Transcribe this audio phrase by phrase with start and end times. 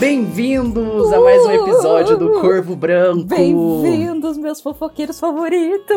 [0.00, 3.24] Bem-vindos a mais um episódio do Corvo Branco.
[3.24, 5.94] Bem-vindos, meus fofoqueiros favoritos.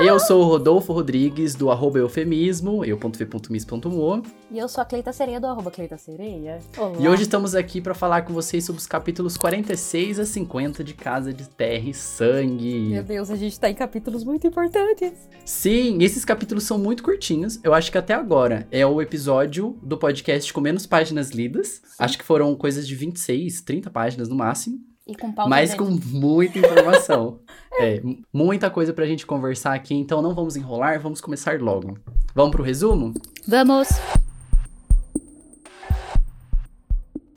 [0.00, 4.22] Eu sou o Rodolfo Rodrigues, do arroba eufemismo, eu.v.mis.mo.
[4.50, 6.58] E eu sou a Cleita Sereia, do arroba Cleita Sereia.
[6.76, 6.92] Olá.
[7.00, 10.92] E hoje estamos aqui para falar com vocês sobre os capítulos 46 a 50 de
[10.92, 12.80] Casa de Terra e Sangue.
[12.90, 15.12] Meu Deus, a gente tá em capítulos muito importantes.
[15.46, 17.58] Sim, esses capítulos são muito curtinhos.
[17.64, 21.80] Eu acho que até agora é o episódio do podcast com menos páginas lidas.
[21.82, 21.96] Sim.
[21.98, 24.78] Acho que foram coisas de 26, 30 páginas no máximo.
[25.06, 27.40] E com pauta Mas com muita informação.
[27.80, 28.02] é,
[28.32, 31.98] muita coisa pra gente conversar aqui, então não vamos enrolar, vamos começar logo.
[32.34, 33.14] Vamos pro resumo?
[33.46, 33.88] Vamos!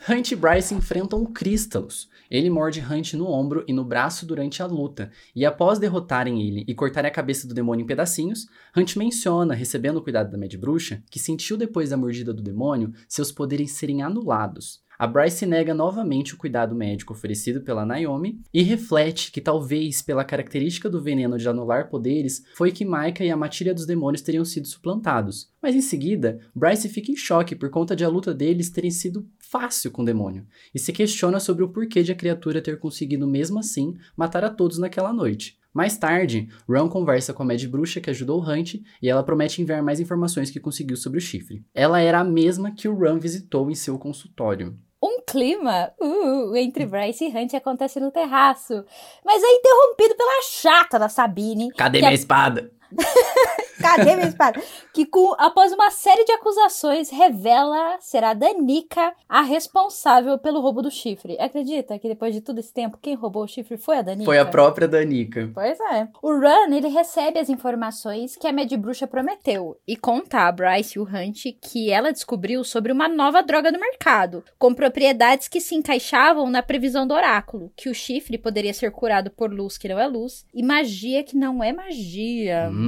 [0.10, 2.10] Hunt e Bryce enfrentam o Crystalus.
[2.30, 6.64] Ele morde Hunt no ombro e no braço durante a luta, e após derrotarem ele
[6.68, 10.54] e cortarem a cabeça do demônio em pedacinhos, Hunt menciona, recebendo o cuidado da Mad
[10.56, 14.82] Bruxa, que sentiu depois da mordida do demônio seus poderes serem anulados.
[15.02, 20.24] A Bryce nega novamente o cuidado médico oferecido pela Naomi e reflete que talvez pela
[20.24, 24.46] característica do veneno de anular poderes foi que Maika e a matilha dos demônios teriam
[24.46, 25.50] sido suplantados.
[25.60, 29.28] Mas em seguida, Bryce fica em choque por conta de a luta deles terem sido
[29.40, 33.26] fácil com o demônio e se questiona sobre o porquê de a criatura ter conseguido
[33.26, 35.60] mesmo assim matar a todos naquela noite.
[35.74, 39.82] Mais tarde, Ron conversa com a Mad Bruxa que ajudou Hunt e ela promete enviar
[39.82, 41.66] mais informações que conseguiu sobre o chifre.
[41.74, 44.78] Ela era a mesma que o Ron visitou em seu consultório.
[45.02, 48.86] Um clima uh, entre Bryce e Hunt acontece no terraço,
[49.26, 51.72] mas é interrompido pela chata da Sabine.
[51.72, 52.14] Cadê minha é...
[52.14, 52.72] espada?
[53.82, 54.62] Cadê minha espada?
[54.94, 60.82] Que com, após uma série de acusações revela ser a Danica a responsável pelo roubo
[60.82, 61.38] do chifre.
[61.40, 64.26] Acredita que depois de todo esse tempo, quem roubou o chifre foi a Danica?
[64.26, 65.50] Foi a própria Danica.
[65.54, 66.08] Pois é.
[66.22, 70.98] O Run, ele recebe as informações que a Mad Bruxa prometeu e conta a Bryce
[70.98, 75.60] e o Hunt que ela descobriu sobre uma nova droga no mercado, com propriedades que
[75.60, 79.88] se encaixavam na previsão do oráculo, que o chifre poderia ser curado por luz que
[79.88, 82.70] não é luz e magia que não é magia.
[82.72, 82.81] Hum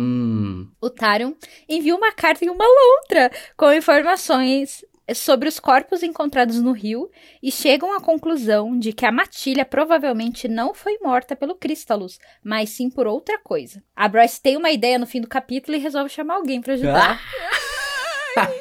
[0.81, 1.33] o Tarion
[1.67, 4.83] envia uma carta em uma lontra com informações
[5.13, 7.09] sobre os corpos encontrados no rio
[7.41, 12.69] e chegam à conclusão de que a Matilha provavelmente não foi morta pelo Crystalus, mas
[12.69, 13.83] sim por outra coisa.
[13.95, 17.19] A Bryce tem uma ideia no fim do capítulo e resolve chamar alguém para ajudar.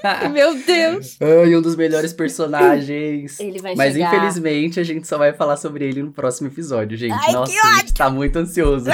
[0.02, 1.16] Ai, meu Deus!
[1.20, 3.38] Ai, um dos melhores personagens.
[3.38, 4.08] Ele vai Mas chegar.
[4.14, 7.12] infelizmente a gente só vai falar sobre ele no próximo episódio, gente.
[7.12, 8.90] Ai, Nossa, a gente tá muito ansioso.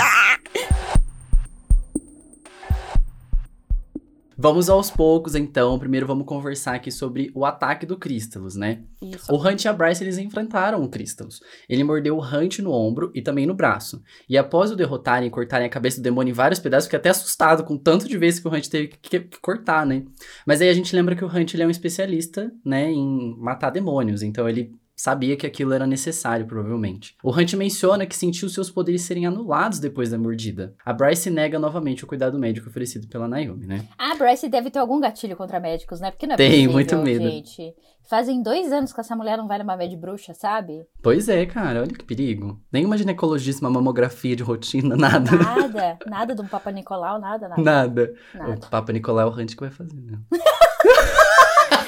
[4.41, 5.76] Vamos aos poucos, então.
[5.81, 8.84] Primeiro vamos conversar aqui sobre o ataque do Crystalus, né?
[9.03, 9.32] Isso.
[9.32, 11.41] O Hunt e a Bryce, eles enfrentaram o Crystalus.
[11.69, 14.00] Ele mordeu o Hunt no ombro e também no braço.
[14.28, 17.09] E após o derrotarem e cortarem a cabeça do demônio em vários pedaços, fiquei até
[17.09, 20.04] assustado com tanto de vezes que o Hunt teve que, que cortar, né?
[20.47, 23.70] Mas aí a gente lembra que o Hunt, ele é um especialista, né, em matar
[23.70, 24.22] demônios.
[24.22, 27.17] Então ele sabia que aquilo era necessário, provavelmente.
[27.23, 30.75] O Hunt menciona que sentiu seus poderes serem anulados depois da mordida.
[30.85, 33.87] A Bryce nega novamente o cuidado médico oferecido pela Naomi, né?
[33.97, 36.11] A Bryce deve ter algum gatilho contra médicos, né?
[36.11, 37.31] Porque não é Tem, possível, muito medo.
[37.31, 37.75] gente.
[38.11, 40.85] Fazem dois anos que essa mulher não vai numa média bruxa, sabe?
[41.03, 42.59] Pois é, cara, olha que perigo.
[42.73, 45.31] Nenhuma ginecologista, uma mamografia de rotina, nada.
[45.37, 47.63] Nada, nada de um Papa Nicolau, nada, nada.
[47.63, 48.15] Nada.
[48.35, 48.67] Nada.
[48.67, 50.19] O Papa Nicolau é o Hunt que vai fazer, né?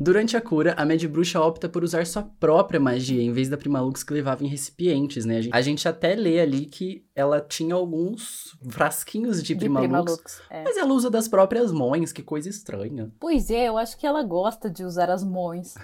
[0.03, 3.59] Durante a cura, a Mad Bruxa opta por usar sua própria magia, em vez da
[3.59, 5.41] Primalux que levava em recipientes, né?
[5.53, 10.43] A gente, até lê ali que ela tinha alguns frasquinhos de, De Primalux, Primalux.
[10.49, 10.65] é.
[10.65, 13.11] mas ela usa das próprias mães, que coisa estranha.
[13.21, 15.75] Pois é, eu acho que ela gosta de usar as mãos.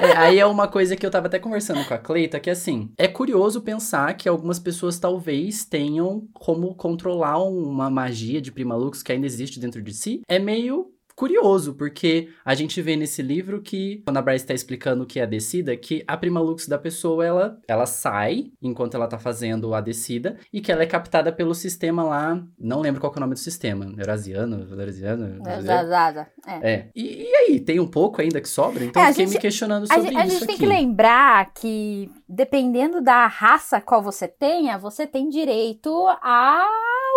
[0.00, 2.90] É, aí é uma coisa que eu tava até conversando com a Cleita, que assim,
[2.98, 9.12] é curioso pensar que algumas pessoas talvez tenham como controlar uma magia de Primalux que
[9.12, 10.22] ainda existe dentro de si.
[10.28, 15.04] É meio curioso, porque a gente vê nesse livro que, quando a Bryce tá explicando
[15.04, 19.06] o que é a descida, que a primalux da pessoa, ela, ela sai enquanto ela
[19.06, 23.12] tá fazendo a descida, e que ela é captada pelo sistema lá, não lembro qual
[23.14, 25.40] é o nome do sistema, Eurasiano, Valeriziano?
[25.48, 26.28] Exato.
[26.44, 26.72] É.
[26.72, 26.88] É.
[26.94, 28.84] E, e aí, tem um pouco ainda que sobra?
[28.84, 30.64] Então É, a eu fiquei gente- me questionando A, sobre a isso gente tem aqui.
[30.64, 35.90] que lembrar que, dependendo da raça qual você tenha, você tem direito
[36.20, 36.66] a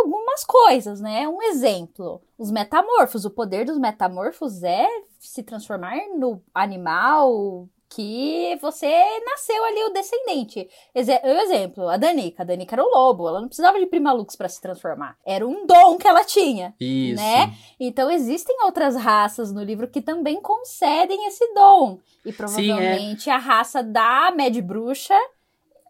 [0.04, 1.28] algumas coisas, né?
[1.28, 3.26] Um exemplo: os metamorfos.
[3.26, 4.88] O poder dos metamorfos é
[5.20, 8.92] se transformar no animal que você
[9.26, 10.68] nasceu ali, o descendente.
[10.94, 12.44] Exe exemplo, a Danica.
[12.44, 15.18] A Danica era o lobo, ela não precisava de Primalux para se transformar.
[15.26, 16.76] Era um dom que ela tinha.
[16.80, 17.22] Isso.
[17.22, 17.54] né?
[17.80, 22.00] Então existem outras raças no livro que também concedem esse dom.
[22.26, 25.18] E provavelmente a raça da Mad Bruxa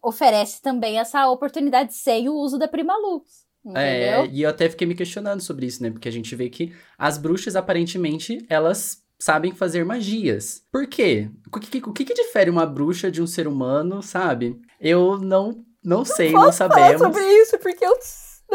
[0.04, 3.45] oferece também essa oportunidade sem o uso da Primalux.
[3.74, 5.90] É, e eu até fiquei me questionando sobre isso, né?
[5.90, 10.64] Porque a gente vê que as bruxas, aparentemente, elas sabem fazer magias.
[10.72, 11.30] Por quê?
[11.52, 14.60] O que, o que, que difere uma bruxa de um ser humano, sabe?
[14.80, 17.02] Eu não, não, não sei, não sabemos.
[17.02, 17.98] Sobre isso, porque eu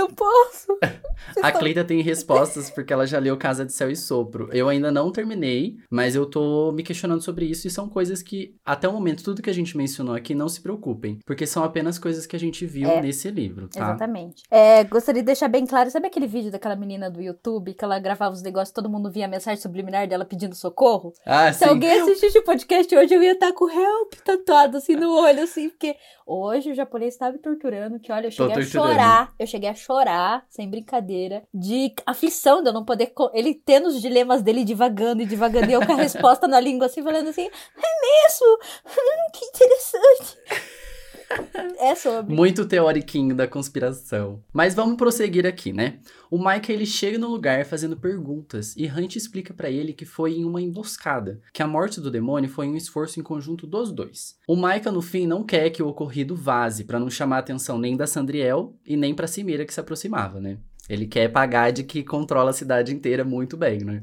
[0.01, 0.79] não posso.
[1.43, 4.49] a Cleita tem respostas porque ela já leu Casa de Céu e Sopro.
[4.53, 8.55] Eu ainda não terminei, mas eu tô me questionando sobre isso e são coisas que,
[8.65, 11.19] até o momento, tudo que a gente mencionou aqui, não se preocupem.
[11.25, 13.81] Porque são apenas coisas que a gente viu é, nesse livro, tá?
[13.81, 14.43] Exatamente.
[14.51, 17.99] É, gostaria de deixar bem claro, sabe aquele vídeo daquela menina do YouTube que ela
[17.99, 21.13] gravava os negócios todo mundo via a mensagem subliminar dela pedindo socorro?
[21.27, 21.65] Ah, Se sim.
[21.67, 25.69] alguém assistisse o podcast hoje, eu ia estar com help tatuado assim no olho, assim,
[25.69, 29.33] porque hoje o japonês estava me torturando, que olha, eu cheguei a chorar.
[29.39, 29.90] Eu cheguei a chorar,
[30.49, 33.13] sem brincadeira, de aflição de eu não poder.
[33.33, 36.87] Ele tendo os dilemas dele divagando e divagando, e eu com a resposta na língua
[36.87, 38.47] assim, falando assim: é mesmo?
[38.87, 40.39] Hum, que interessante.
[41.81, 42.35] É sobre.
[42.35, 44.43] Muito teoriquinho da conspiração.
[44.53, 45.99] Mas vamos prosseguir aqui, né?
[46.31, 50.35] O Micah ele chega no lugar fazendo perguntas e Hunt explica para ele que foi
[50.35, 54.37] em uma emboscada, que a morte do demônio foi um esforço em conjunto dos dois.
[54.47, 57.79] O Micah no fim não quer que o ocorrido vaze para não chamar a atenção
[57.79, 60.59] nem da Sandriel e nem para Cimeira que se aproximava, né?
[60.89, 64.03] Ele quer pagar de que controla a cidade inteira muito bem, né?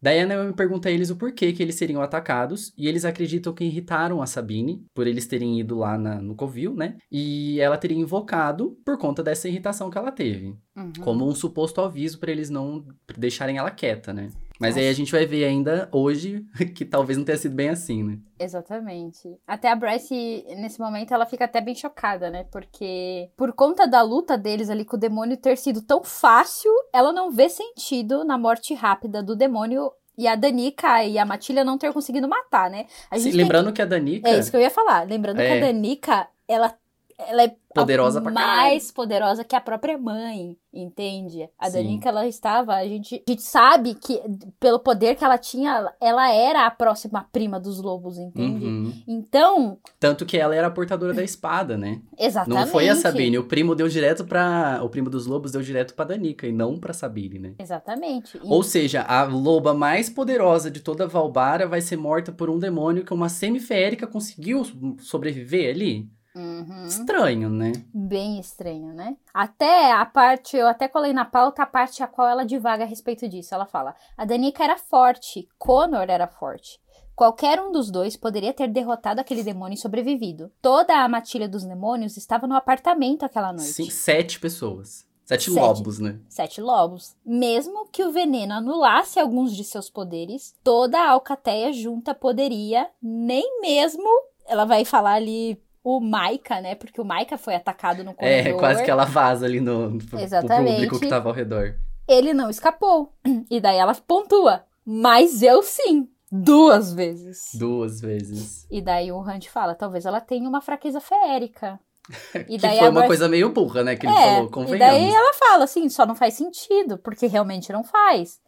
[0.00, 3.52] Daí a Naomi pergunta a eles o porquê que eles seriam atacados, e eles acreditam
[3.52, 6.96] que irritaram a Sabine, por eles terem ido lá na, no Covil, né?
[7.10, 10.56] E ela teria invocado por conta dessa irritação que ela teve.
[10.76, 10.92] Uhum.
[11.00, 12.84] Como um suposto aviso para eles não
[13.16, 14.30] deixarem ela quieta, né?
[14.60, 14.80] Mas Nossa.
[14.80, 16.44] aí a gente vai ver ainda hoje
[16.74, 18.18] que talvez não tenha sido bem assim, né?
[18.38, 19.36] Exatamente.
[19.46, 22.44] Até a Bryce, nesse momento, ela fica até bem chocada, né?
[22.50, 27.12] Porque por conta da luta deles ali com o demônio ter sido tão fácil, ela
[27.12, 31.76] não vê sentido na morte rápida do demônio e a Danica e a Matilha não
[31.76, 32.86] ter conseguido matar, né?
[33.18, 33.74] Sim, lembrando que...
[33.74, 33.82] que...
[33.82, 34.28] a Danica.
[34.28, 35.06] É isso que eu ia falar.
[35.06, 35.46] Lembrando é...
[35.46, 36.74] que a Danica, ela
[37.18, 41.48] ela é poderosa pra mais poderosa que a própria mãe, entende?
[41.58, 41.68] A.
[41.68, 44.20] Danica, ela estava, a gente, a gente sabe que
[44.58, 48.66] pelo poder que ela tinha, ela era a próxima prima dos lobos, entende?
[48.66, 48.92] Uhum.
[49.06, 52.00] Então, tanto que ela era a portadora da espada, né?
[52.18, 52.64] Exatamente.
[52.64, 55.94] Não foi a Sabine, o primo deu direto para o primo dos lobos deu direto
[55.94, 57.54] para Danica e não para Sabine, né?
[57.58, 58.38] Exatamente.
[58.38, 58.40] E...
[58.44, 63.04] Ou seja, a loba mais poderosa de toda Valbara vai ser morta por um demônio
[63.04, 64.62] que uma semiférica conseguiu
[64.98, 66.08] sobreviver ali.
[66.36, 66.86] Uhum.
[66.86, 67.72] Estranho, né?
[67.94, 69.16] Bem estranho, né?
[69.32, 72.86] Até a parte, eu até colei na pauta a parte a qual ela divaga a
[72.86, 73.54] respeito disso.
[73.54, 76.78] Ela fala: a Danica era forte, Connor era forte.
[77.14, 80.52] Qualquer um dos dois poderia ter derrotado aquele demônio e sobrevivido.
[80.60, 83.72] Toda a matilha dos demônios estava no apartamento aquela noite.
[83.72, 85.06] Sim, sete pessoas.
[85.24, 86.20] Sete, sete, lobos, né?
[86.28, 87.16] Sete lobos.
[87.24, 93.60] Mesmo que o veneno anulasse alguns de seus poderes, toda a alcateia junta poderia, nem
[93.62, 94.06] mesmo.
[94.46, 96.74] Ela vai falar ali o Maika, né?
[96.74, 98.52] Porque o Maika foi atacado no é, corredor.
[98.56, 101.76] É, quase que ela vaza ali no, no público que tava ao redor.
[102.08, 103.12] Ele não escapou.
[103.48, 104.64] E daí ela pontua.
[104.84, 106.08] Mas eu sim.
[106.30, 107.50] Duas vezes.
[107.54, 108.66] Duas vezes.
[108.68, 111.78] E daí o Hunt fala, talvez ela tenha uma fraqueza feérica.
[112.48, 113.06] E daí que foi uma Bryce...
[113.06, 113.94] coisa meio burra, né?
[113.94, 114.74] Que ele é, falou, convenhamos.
[114.74, 118.40] E daí ela fala assim, só não faz sentido, porque realmente não faz.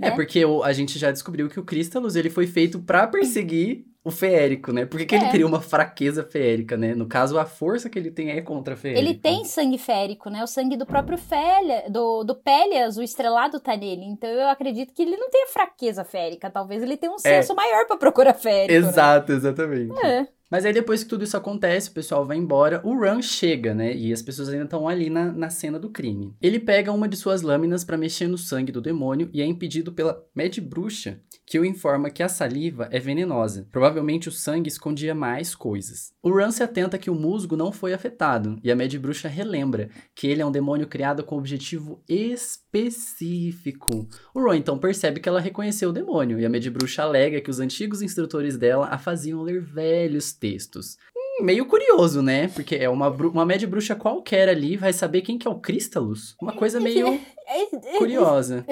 [0.00, 0.14] É, né?
[0.14, 4.10] porque o, a gente já descobriu que o Crystalus, ele foi feito para perseguir o
[4.12, 4.86] feérico, né?
[4.86, 5.18] Por que, que é.
[5.18, 6.94] ele cria uma fraqueza feérica, né?
[6.94, 9.00] No caso, a força que ele tem é contra a feérica.
[9.00, 10.44] Ele tem sangue férico, né?
[10.44, 14.04] O sangue do próprio Félia, do, do Pélias, o estrelado tá nele.
[14.04, 16.48] Então eu acredito que ele não tem fraqueza férica.
[16.48, 17.18] Talvez ele tenha um é.
[17.18, 18.80] senso maior para procurar férico.
[18.80, 18.88] Né?
[18.88, 19.38] Exato, né?
[19.38, 20.06] exatamente.
[20.06, 20.28] É.
[20.50, 23.94] Mas aí depois que tudo isso acontece, o pessoal vai embora, o Ran chega, né?
[23.94, 26.34] E as pessoas ainda estão ali na, na cena do crime.
[26.40, 29.92] Ele pega uma de suas lâminas para mexer no sangue do demônio e é impedido
[29.92, 33.68] pela Mad Bruxa, que o informa que a saliva é venenosa.
[33.70, 36.12] Provavelmente o sangue escondia mais coisas.
[36.22, 39.88] O Ran se atenta que o musgo não foi afetado, e a Mad Bruxa relembra
[40.14, 44.08] que ele é um demônio criado com objetivo específico.
[44.34, 47.50] O Ron então percebe que ela reconheceu o demônio, e a Mad Bruxa alega que
[47.50, 50.98] os antigos instrutores dela a faziam ler velhos textos.
[51.40, 52.48] Meio curioso, né?
[52.48, 56.34] Porque é uma, uma Mad Bruxa qualquer ali vai saber quem que é o Crystalus.
[56.40, 57.20] Uma coisa meio
[57.98, 58.64] curiosa.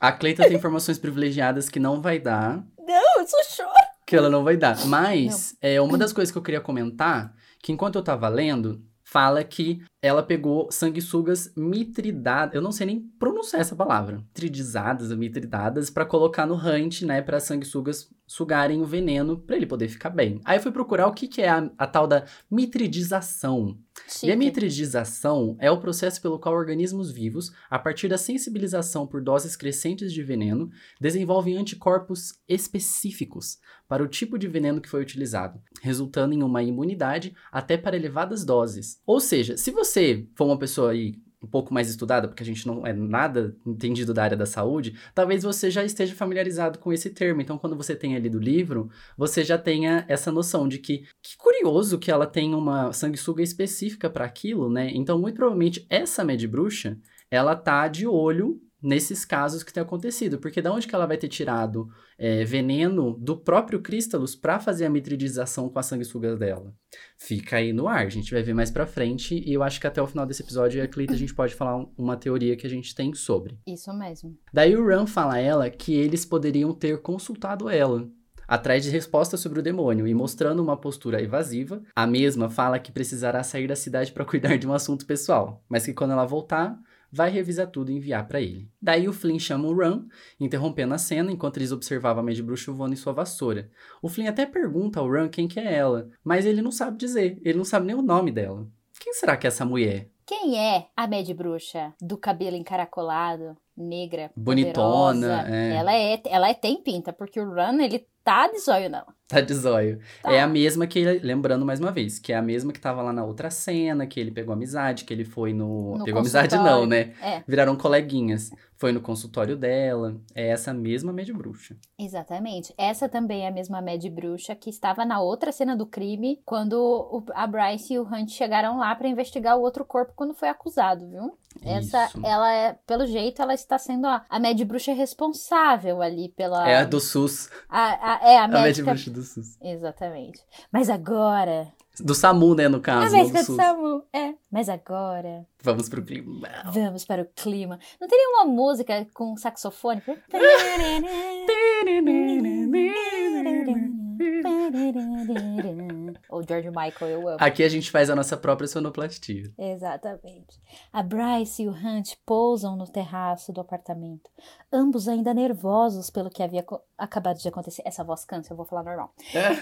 [0.00, 2.64] A Cleita tem informações privilegiadas que não vai dar.
[2.78, 3.70] Não, eu só choro.
[4.06, 4.84] Que ela não vai dar.
[4.86, 9.44] Mas, é, uma das coisas que eu queria comentar, que enquanto eu tava lendo, fala
[9.44, 15.90] que ela pegou sanguessugas mitridadas, eu não sei nem pronunciar essa palavra, mitridizadas ou mitridadas,
[15.90, 20.40] para colocar no Hunt, né, para sanguessugas sugarem o veneno para ele poder ficar bem.
[20.42, 23.78] Aí eu fui procurar o que, que é a, a tal da mitridização.
[24.08, 24.26] Chique.
[24.26, 29.22] E a mitridização é o processo pelo qual organismos vivos, a partir da sensibilização por
[29.22, 35.60] doses crescentes de veneno, desenvolvem anticorpos específicos para o tipo de veneno que foi utilizado,
[35.82, 38.98] resultando em uma imunidade até para elevadas doses.
[39.06, 42.66] Ou seja, se você for uma pessoa aí um pouco mais estudada, porque a gente
[42.66, 47.10] não é nada entendido da área da saúde, talvez você já esteja familiarizado com esse
[47.10, 47.40] termo.
[47.40, 51.36] Então, quando você tem ali do livro, você já tenha essa noção de que que
[51.36, 54.90] curioso que ela tem uma sanguessuga específica para aquilo, né?
[54.94, 56.98] Então, muito provavelmente essa Med Bruxa,
[57.30, 60.38] ela tá de olho nesses casos que tem acontecido.
[60.38, 64.84] Porque da onde que ela vai ter tirado é, veneno do próprio Crystalus para fazer
[64.86, 66.74] a mitridização com as sanguessugas dela?
[67.16, 69.42] Fica aí no ar, a gente vai ver mais pra frente.
[69.46, 71.86] E eu acho que até o final desse episódio, a Cleita, a gente pode falar
[71.96, 73.58] uma teoria que a gente tem sobre.
[73.66, 74.36] Isso mesmo.
[74.52, 78.08] Daí o Ran fala a ela que eles poderiam ter consultado ela.
[78.46, 82.92] Atrás de respostas sobre o demônio e mostrando uma postura evasiva, a mesma fala que
[82.92, 86.78] precisará sair da cidade para cuidar de um assunto pessoal, mas que quando ela voltar,
[87.12, 88.70] vai revisar tudo e enviar para ele.
[88.80, 90.06] Daí o Flynn chama o Ran,
[90.40, 93.70] interrompendo a cena enquanto eles observavam a Mad Bruxa voando em sua vassoura.
[94.00, 97.38] O Flynn até pergunta ao Ran quem que é ela, mas ele não sabe dizer,
[97.44, 98.66] ele não sabe nem o nome dela.
[98.98, 100.08] Quem será que é essa mulher?
[100.24, 105.54] Quem é a Mad Bruxa do cabelo encaracolado, negra, Bonitona, poderosa?
[105.54, 105.74] é.
[105.74, 109.04] Ela é, ela é tem pinta, porque o Run, ele tá de zóio não.
[109.26, 109.98] Tá de zóio.
[110.22, 110.32] Tá.
[110.32, 113.12] É a mesma que lembrando mais uma vez, que é a mesma que tava lá
[113.12, 115.96] na outra cena, que ele pegou amizade, que ele foi no.
[115.96, 117.14] No pegou amizade não, né?
[117.22, 118.50] É, Viraram coleguinhas.
[118.76, 120.20] Foi no consultório dela.
[120.34, 121.76] É essa mesma Mad Bruxa.
[121.98, 122.74] exatamente.
[122.76, 127.24] Essa também é a mesma Mad Bruxa que estava na outra cena do crime, quando
[127.34, 131.08] a Bryce e o Hunt chegaram lá pra investigar o outro corpo quando foi acusado,
[131.08, 131.38] viu?
[131.62, 132.26] Essa, Isso.
[132.26, 136.68] ela é, pelo jeito, ela está sendo a, a Mad Bruxa responsável ali pela.
[136.68, 137.48] É a do SUS.
[137.68, 138.90] a- a- é a A Mad médica.
[138.92, 139.56] Bruxa do SUS.
[139.60, 140.40] Exatamente.
[140.72, 141.68] Mas agora.
[142.00, 143.56] Do SAMU, né, no A caso, do médica do SUS.
[143.56, 144.02] SAMU.
[144.14, 144.32] É.
[144.50, 145.46] Mas agora.
[145.62, 146.48] Vamos pro clima.
[146.72, 147.78] Vamos para o clima.
[148.00, 150.02] Não teria uma música com saxofone?
[156.34, 157.36] O George Michael, eu amo.
[157.40, 159.52] Aqui a gente faz a nossa própria sonoplastia.
[159.58, 160.58] Exatamente.
[160.92, 164.30] A Bryce e o Hunt pousam no terraço do apartamento,
[164.72, 166.64] ambos ainda nervosos pelo que havia
[166.96, 167.82] acabado de acontecer.
[167.84, 169.12] Essa voz cansa, eu vou falar normal.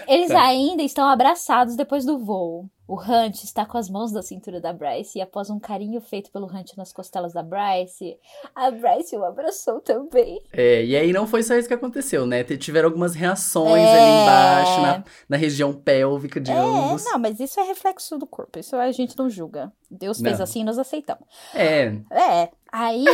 [0.07, 0.41] Eles Tá.
[0.45, 2.69] ainda estão abraçados depois do voo.
[2.91, 6.29] O Hunt está com as mãos da cintura da Bryce e após um carinho feito
[6.29, 8.17] pelo Hunt nas costelas da Bryce,
[8.53, 10.41] a Bryce o abraçou também.
[10.51, 12.43] É, e aí não foi só isso que aconteceu, né?
[12.43, 13.97] Tiveram algumas reações É.
[13.97, 17.05] ali embaixo, na, na região pélvica de ambos.
[17.05, 19.71] não, mas isso é reflexo do corpo, isso a gente não julga.
[19.89, 20.43] Deus fez Não.
[20.43, 21.23] assim e nós aceitamos.
[21.53, 23.05] É, É, aí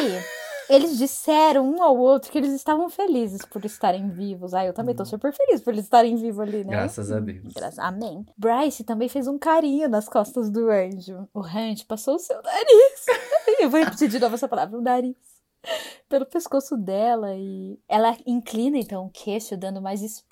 [0.69, 4.53] eles disseram um ao outro que eles estavam felizes por estarem vivos.
[4.53, 6.71] Ah, eu também tô super feliz por eles estarem vivos ali, né?
[6.71, 7.53] graças a Deus.
[7.53, 8.25] Graças- Amém.
[8.37, 11.27] Bryce também fez um carinho nas costas do anjo.
[11.33, 13.05] O Hunt passou o seu nariz.
[13.59, 15.15] Eu vou repetir de novo essa palavra, o nariz.
[16.09, 20.23] Pelo pescoço dela e ela inclina então o queixo, dando mais,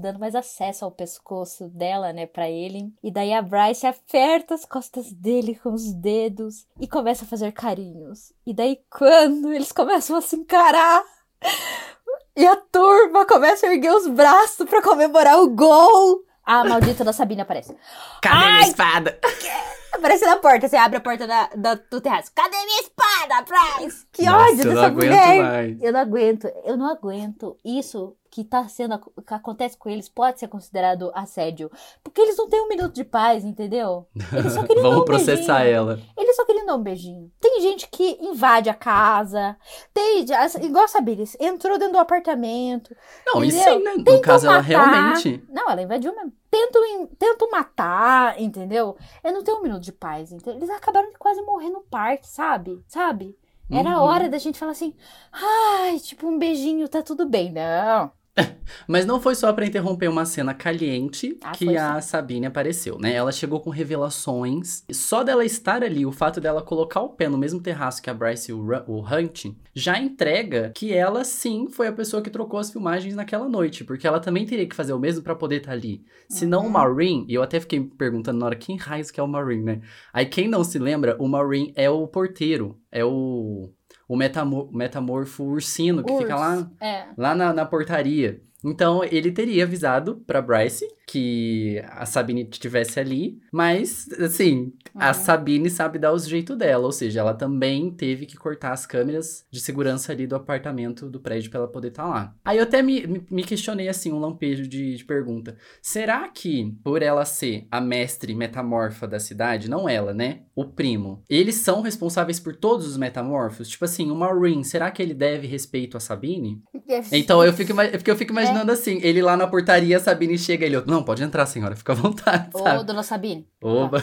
[0.00, 2.92] dando mais acesso ao pescoço dela, né, pra ele.
[3.02, 7.50] E daí a Bryce aperta as costas dele com os dedos e começa a fazer
[7.52, 8.32] carinhos.
[8.46, 11.02] E daí quando eles começam a se encarar,
[12.36, 16.24] e a turma começa a erguer os braços pra comemorar o gol.
[16.44, 17.74] A maldita da Sabine aparece.
[18.20, 19.18] Cadê minha espada?
[19.94, 22.32] Aparece na porta, você abre a porta da, da- do terraço.
[22.34, 22.91] Cadê minha espada,
[23.40, 24.06] Bryce?
[24.12, 25.42] Que Nossa, ódio dessa mulher.
[25.42, 25.82] mais.
[25.82, 27.56] Eu não aguento, eu não aguento.
[27.64, 31.70] Isso que tá sendo, que acontece com eles pode ser considerado assédio.
[32.02, 34.06] Porque eles não têm um minuto de paz, entendeu?
[34.32, 35.76] Eles só queriam dar Vamos um processar beijinho.
[35.76, 36.00] ela.
[36.16, 37.30] Eles só queriam dar um beijinho.
[37.40, 39.56] Tem gente que invade a casa.
[39.92, 40.24] Tem,
[40.62, 42.94] igual a Sabine, entrou dentro do apartamento.
[43.26, 43.78] Não, Entendeu?
[43.78, 43.94] sim, né?
[43.96, 44.66] No caso, ela matar.
[44.68, 45.44] realmente.
[45.50, 46.32] Não, ela invadiu mesmo.
[46.52, 48.96] Tentam, tentam matar, entendeu?
[49.24, 50.56] Eu não tenho um minuto de paz, entendeu?
[50.60, 52.84] Eles acabaram de quase morrer no parque, sabe?
[52.88, 53.38] Sabe?
[53.70, 54.02] Era a Uhum.
[54.02, 54.94] hora da gente falar assim,
[55.32, 57.50] ai, tipo um beijinho, tá tudo bem.
[57.52, 58.12] Não.
[58.88, 63.12] Mas não foi só pra interromper uma cena caliente Ah, que a Sabine apareceu, né?
[63.14, 64.82] Ela chegou com revelações.
[64.88, 68.10] E Só dela estar ali, o fato dela colocar o pé no mesmo terraço que
[68.10, 72.22] a Bryce e o, Ru- o Hunt, já entrega que ela sim foi a pessoa
[72.22, 73.84] que trocou as filmagens naquela noite.
[73.84, 76.04] Porque ela também teria que fazer o mesmo pra poder estar ali.
[76.28, 76.70] Se não o Uhum.
[76.70, 79.80] Maureen, e eu até fiquei perguntando na hora quem raios que é o Maureen, né?
[80.12, 83.70] Aí quem não se lembra, o Maureen é o porteiro, é o.
[84.12, 86.70] O metamor metamorfo ursino que fica lá.
[86.78, 87.06] É.
[87.16, 88.42] lá na, na portaria.
[88.62, 95.14] Então ele teria avisado pra Bryce que a Sabine estivesse ali, mas assim, a Uhum.
[95.14, 99.44] Sabine sabe dar os jeitos dela, ou seja, ela também teve que cortar as câmeras
[99.50, 102.34] de segurança ali do apartamento do prédio pra ela poder estar lá.
[102.44, 105.56] Aí eu até me, me- questionei assim, um lampejo de, de pergunta.
[105.82, 110.40] Será que, por ela ser a mestre metamorfa da cidade, não ela, né?
[110.54, 113.68] O primo, eles são responsáveis por todos os metamorfos?
[113.68, 116.62] Tipo assim, o Maureen, será que ele deve respeito a Sabine?
[117.10, 120.38] Então eu fico, é porque eu fico imaginando assim, ele lá na portaria, a Sabine
[120.38, 122.84] chega e ele, não, pode entrar, senhora, fica à vontade, Ô, sabe?
[122.84, 123.48] dona Sabine.
[123.62, 124.02] Oba,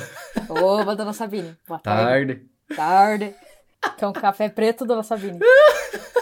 [0.50, 1.55] Ô, dona Sabine.
[1.67, 2.36] Boa tarde.
[2.75, 2.75] tarde.
[2.75, 3.36] Tarde.
[3.98, 5.39] Que é um café preto da Sabine.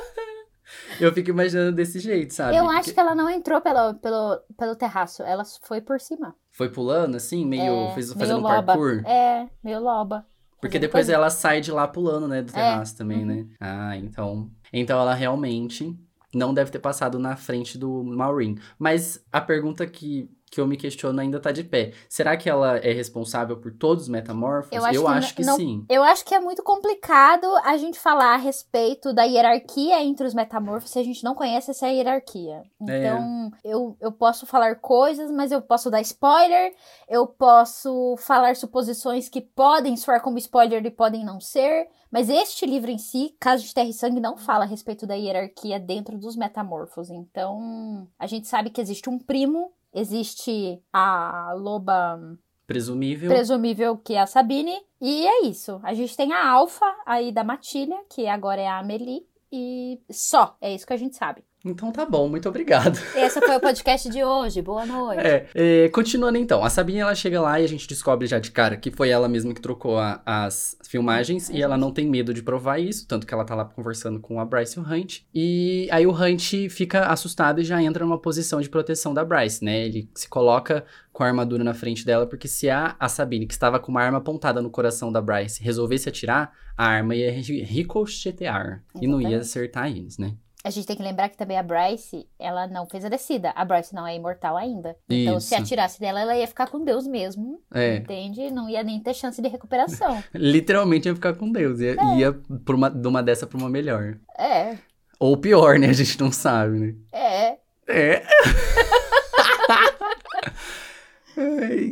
[1.00, 2.56] Eu fico imaginando desse jeito, sabe?
[2.58, 6.36] Eu acho Porque que ela não entrou pelo, pelo, pelo terraço, ela foi por cima.
[6.52, 8.64] Foi pulando, assim, meio É, fez, meio fazendo loba.
[8.64, 9.04] parkour.
[9.06, 10.26] É, meio loba.
[10.60, 13.26] Porque depois ela sai de lá pulando, né, do É, terraço também, uhum.
[13.28, 13.46] né?
[13.60, 14.50] Ah, então.
[14.74, 15.96] Então ela realmente
[16.34, 18.58] não deve ter passado na frente do Maureen.
[18.80, 21.92] Mas a pergunta que, que eu me questiono ainda tá de pé.
[22.08, 24.72] Será que ela é responsável por todos os metamorfos?
[24.72, 25.86] Eu acho que n- não- sim.
[25.90, 30.34] Eu acho que é muito complicado a gente falar a respeito da hierarquia entre os
[30.34, 32.64] metamorfos se a gente não conhece essa hierarquia.
[32.88, 32.98] É.
[33.00, 36.74] Então, eu, eu posso falar coisas, mas eu posso dar spoiler,
[37.10, 41.88] eu posso falar suposições que podem soar como spoiler e podem não ser.
[42.10, 45.14] Mas este livro em si, Caso de Terra e Sangue, não fala a respeito da
[45.16, 47.10] hierarquia dentro dos metamorfos.
[47.10, 52.20] Então, a gente sabe que existe um primo, existe a loba
[52.66, 53.30] Presumível.
[53.30, 54.76] presumível que é a Sabine.
[55.02, 55.80] E é isso.
[55.84, 59.26] A gente tem a Alfa aí da Matilha, que agora é a Amelie.
[59.52, 61.44] E só, é isso que a gente sabe.
[61.66, 62.98] Então tá bom, muito obrigado.
[63.18, 64.62] Esse foi o podcast de hoje.
[64.62, 65.20] Boa noite.
[65.26, 68.52] É, é, continuando então, a Sabine ela chega lá e a gente descobre já de
[68.52, 72.34] cara que foi ela mesma que trocou a- as filmagens e ela não tem medo
[72.34, 75.20] de provar isso, tanto que ela tá lá conversando com a Bryce e o Hunt.
[75.34, 79.66] E aí o Hunt fica assustado e já entra numa posição de proteção da Bryce,
[79.66, 79.84] né?
[79.84, 83.54] Ele se coloca com a armadura na frente dela, porque se a, a Sabine, que
[83.54, 87.64] estava com uma arma apontada no coração da Bryce, resolvesse atirar, a arma ia ri-
[87.64, 90.36] ricochetear e não ia acertar eles, né?
[90.68, 93.52] A gente tem que lembrar que também a Bryce, ela não fez a descida.
[93.56, 94.98] A Bryce não é imortal ainda.
[95.10, 95.64] Então, se Isso.
[95.64, 97.62] atirasse dela, ela ia ficar com Deus mesmo.
[97.74, 97.96] É.
[97.96, 98.52] Entende?
[98.52, 100.22] Não ia nem ter chance de recuperação.
[100.36, 102.18] Literalmente ia ficar com Deus, ia, É.
[102.18, 102.34] ia
[102.66, 104.18] por uma, de uma dessa pra uma melhor.
[104.38, 104.76] é,
[105.18, 105.88] Ou pior, né?
[105.88, 106.96] A gente não sabe, né?
[107.14, 107.58] é.
[107.88, 108.24] É.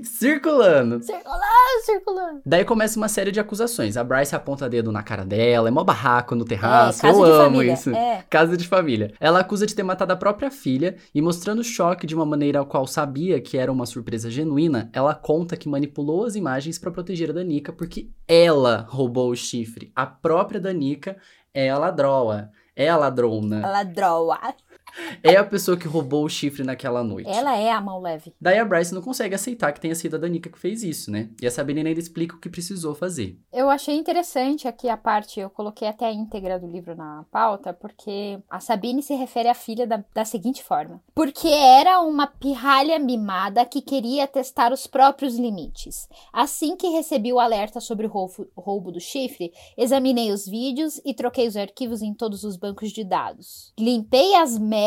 [0.04, 1.02] Circulando.
[1.04, 1.42] Circulando,
[1.86, 2.42] circulando.
[2.46, 3.98] Daí começa uma série de acusações.
[3.98, 7.06] A Bryce aponta dedo na cara dela, é mó barraco no terraço.
[7.06, 7.74] é, Eu de amo família.
[7.74, 7.90] isso.
[7.92, 8.24] É.
[8.30, 9.14] Casa de família.
[9.20, 12.62] Ela acusa de ter matado a própria filha e mostrando o choque de uma maneira
[12.62, 16.92] a qual sabia que era uma surpresa genuína, ela conta que manipulou as imagens pra
[16.92, 19.92] proteger a Danica porque ela roubou o chifre.
[19.96, 21.18] A própria Danica
[21.54, 22.50] é a ladroa.
[22.78, 23.66] É a ladrona.
[23.66, 24.38] A ladroa.
[25.22, 27.30] É a pessoa que roubou o chifre naquela noite.
[27.30, 28.34] Ela é a mão leve.
[28.40, 31.30] Daí a Bryce não consegue aceitar que tenha sido a Danica que fez isso, né?
[31.42, 33.38] E a Sabine ainda explica o que precisou fazer.
[33.52, 37.74] Eu achei interessante aqui a parte, eu coloquei até a íntegra do livro na pauta,
[37.74, 43.00] porque a Sabine se refere à filha da, da seguinte forma: Porque era uma pirralha
[43.00, 46.08] mimada que queria testar os próprios limites.
[46.32, 51.14] Assim que recebi o alerta sobre o roubo, roubo do chifre, examinei os vídeos e
[51.14, 53.74] troquei os arquivos em todos os bancos de dados.
[53.78, 54.85] Limpei as merdas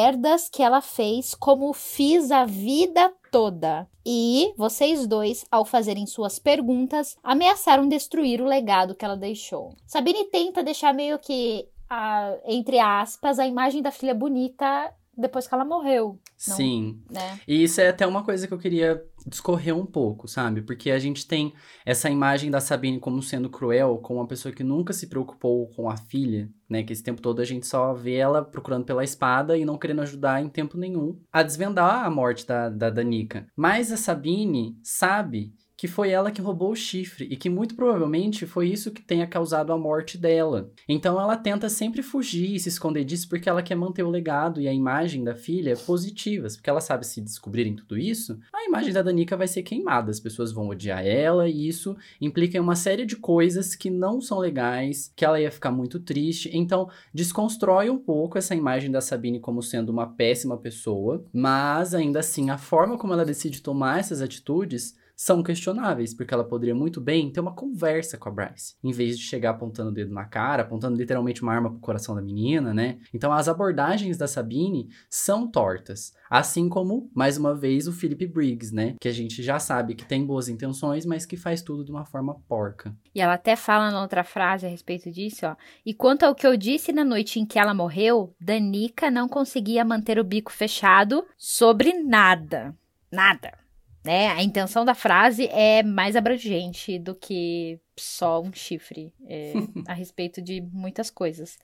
[0.50, 3.86] que ela fez, como fiz a vida toda.
[4.06, 9.74] E vocês dois, ao fazerem suas perguntas, ameaçaram destruir o legado que ela deixou.
[9.86, 15.54] Sabine tenta deixar meio que, a- entre aspas, a imagem da filha bonita depois que
[15.54, 16.56] ela morreu, Não.
[16.56, 17.02] Sim.
[17.10, 17.40] né?
[17.46, 20.62] E isso é até uma coisa que eu queria discorrer um pouco, sabe?
[20.62, 21.52] Porque a gente tem
[21.84, 25.88] essa imagem da Sabine como sendo cruel, com uma pessoa que nunca se preocupou com
[25.90, 26.82] a filha, né?
[26.82, 30.02] Que esse tempo todo a gente só vê ela procurando pela espada e não querendo
[30.02, 33.46] ajudar em tempo nenhum a desvendar a morte da, da Danica.
[33.56, 38.44] Mas a Sabine sabe que foi ela que roubou o chifre e que muito provavelmente
[38.46, 40.72] foi isso que tenha causado a morte dela.
[40.88, 44.60] Então ela tenta sempre fugir e se esconder disso porque ela quer manter o legado
[44.60, 48.92] e a imagem da filha positivas, porque ela sabe se descobrirem tudo isso, a imagem
[48.92, 52.74] da Danica vai ser queimada, as pessoas vão odiar ela e isso implica em uma
[52.74, 56.50] série de coisas que não são legais, que ela ia ficar muito triste.
[56.52, 62.18] Então, desconstrói um pouco essa imagem da Sabine como sendo uma péssima pessoa, mas ainda
[62.18, 67.00] assim a forma como ela decide tomar essas atitudes são questionáveis, porque ela poderia muito
[67.00, 70.24] bem ter uma conversa com a Bryce, em vez de chegar apontando o dedo na
[70.24, 73.00] cara, apontando literalmente uma arma pro coração da menina, né?
[73.12, 78.72] Então as abordagens da Sabine são tortas, assim como, mais uma vez, o Philip Briggs,
[78.72, 78.94] né?
[79.00, 82.04] Que a gente já sabe que tem boas intenções, mas que faz tudo de uma
[82.04, 82.94] forma porca.
[83.12, 85.56] E ela até fala na outra frase a respeito disso, ó.
[85.84, 89.84] E quanto ao que eu disse na noite em que ela morreu, Danica não conseguia
[89.84, 92.72] manter o bico fechado sobre nada.
[93.10, 93.67] Nada.
[94.04, 94.28] Né?
[94.28, 99.52] A intenção da frase é mais abrangente do que só um chifre é,
[99.86, 101.58] a respeito de muitas coisas.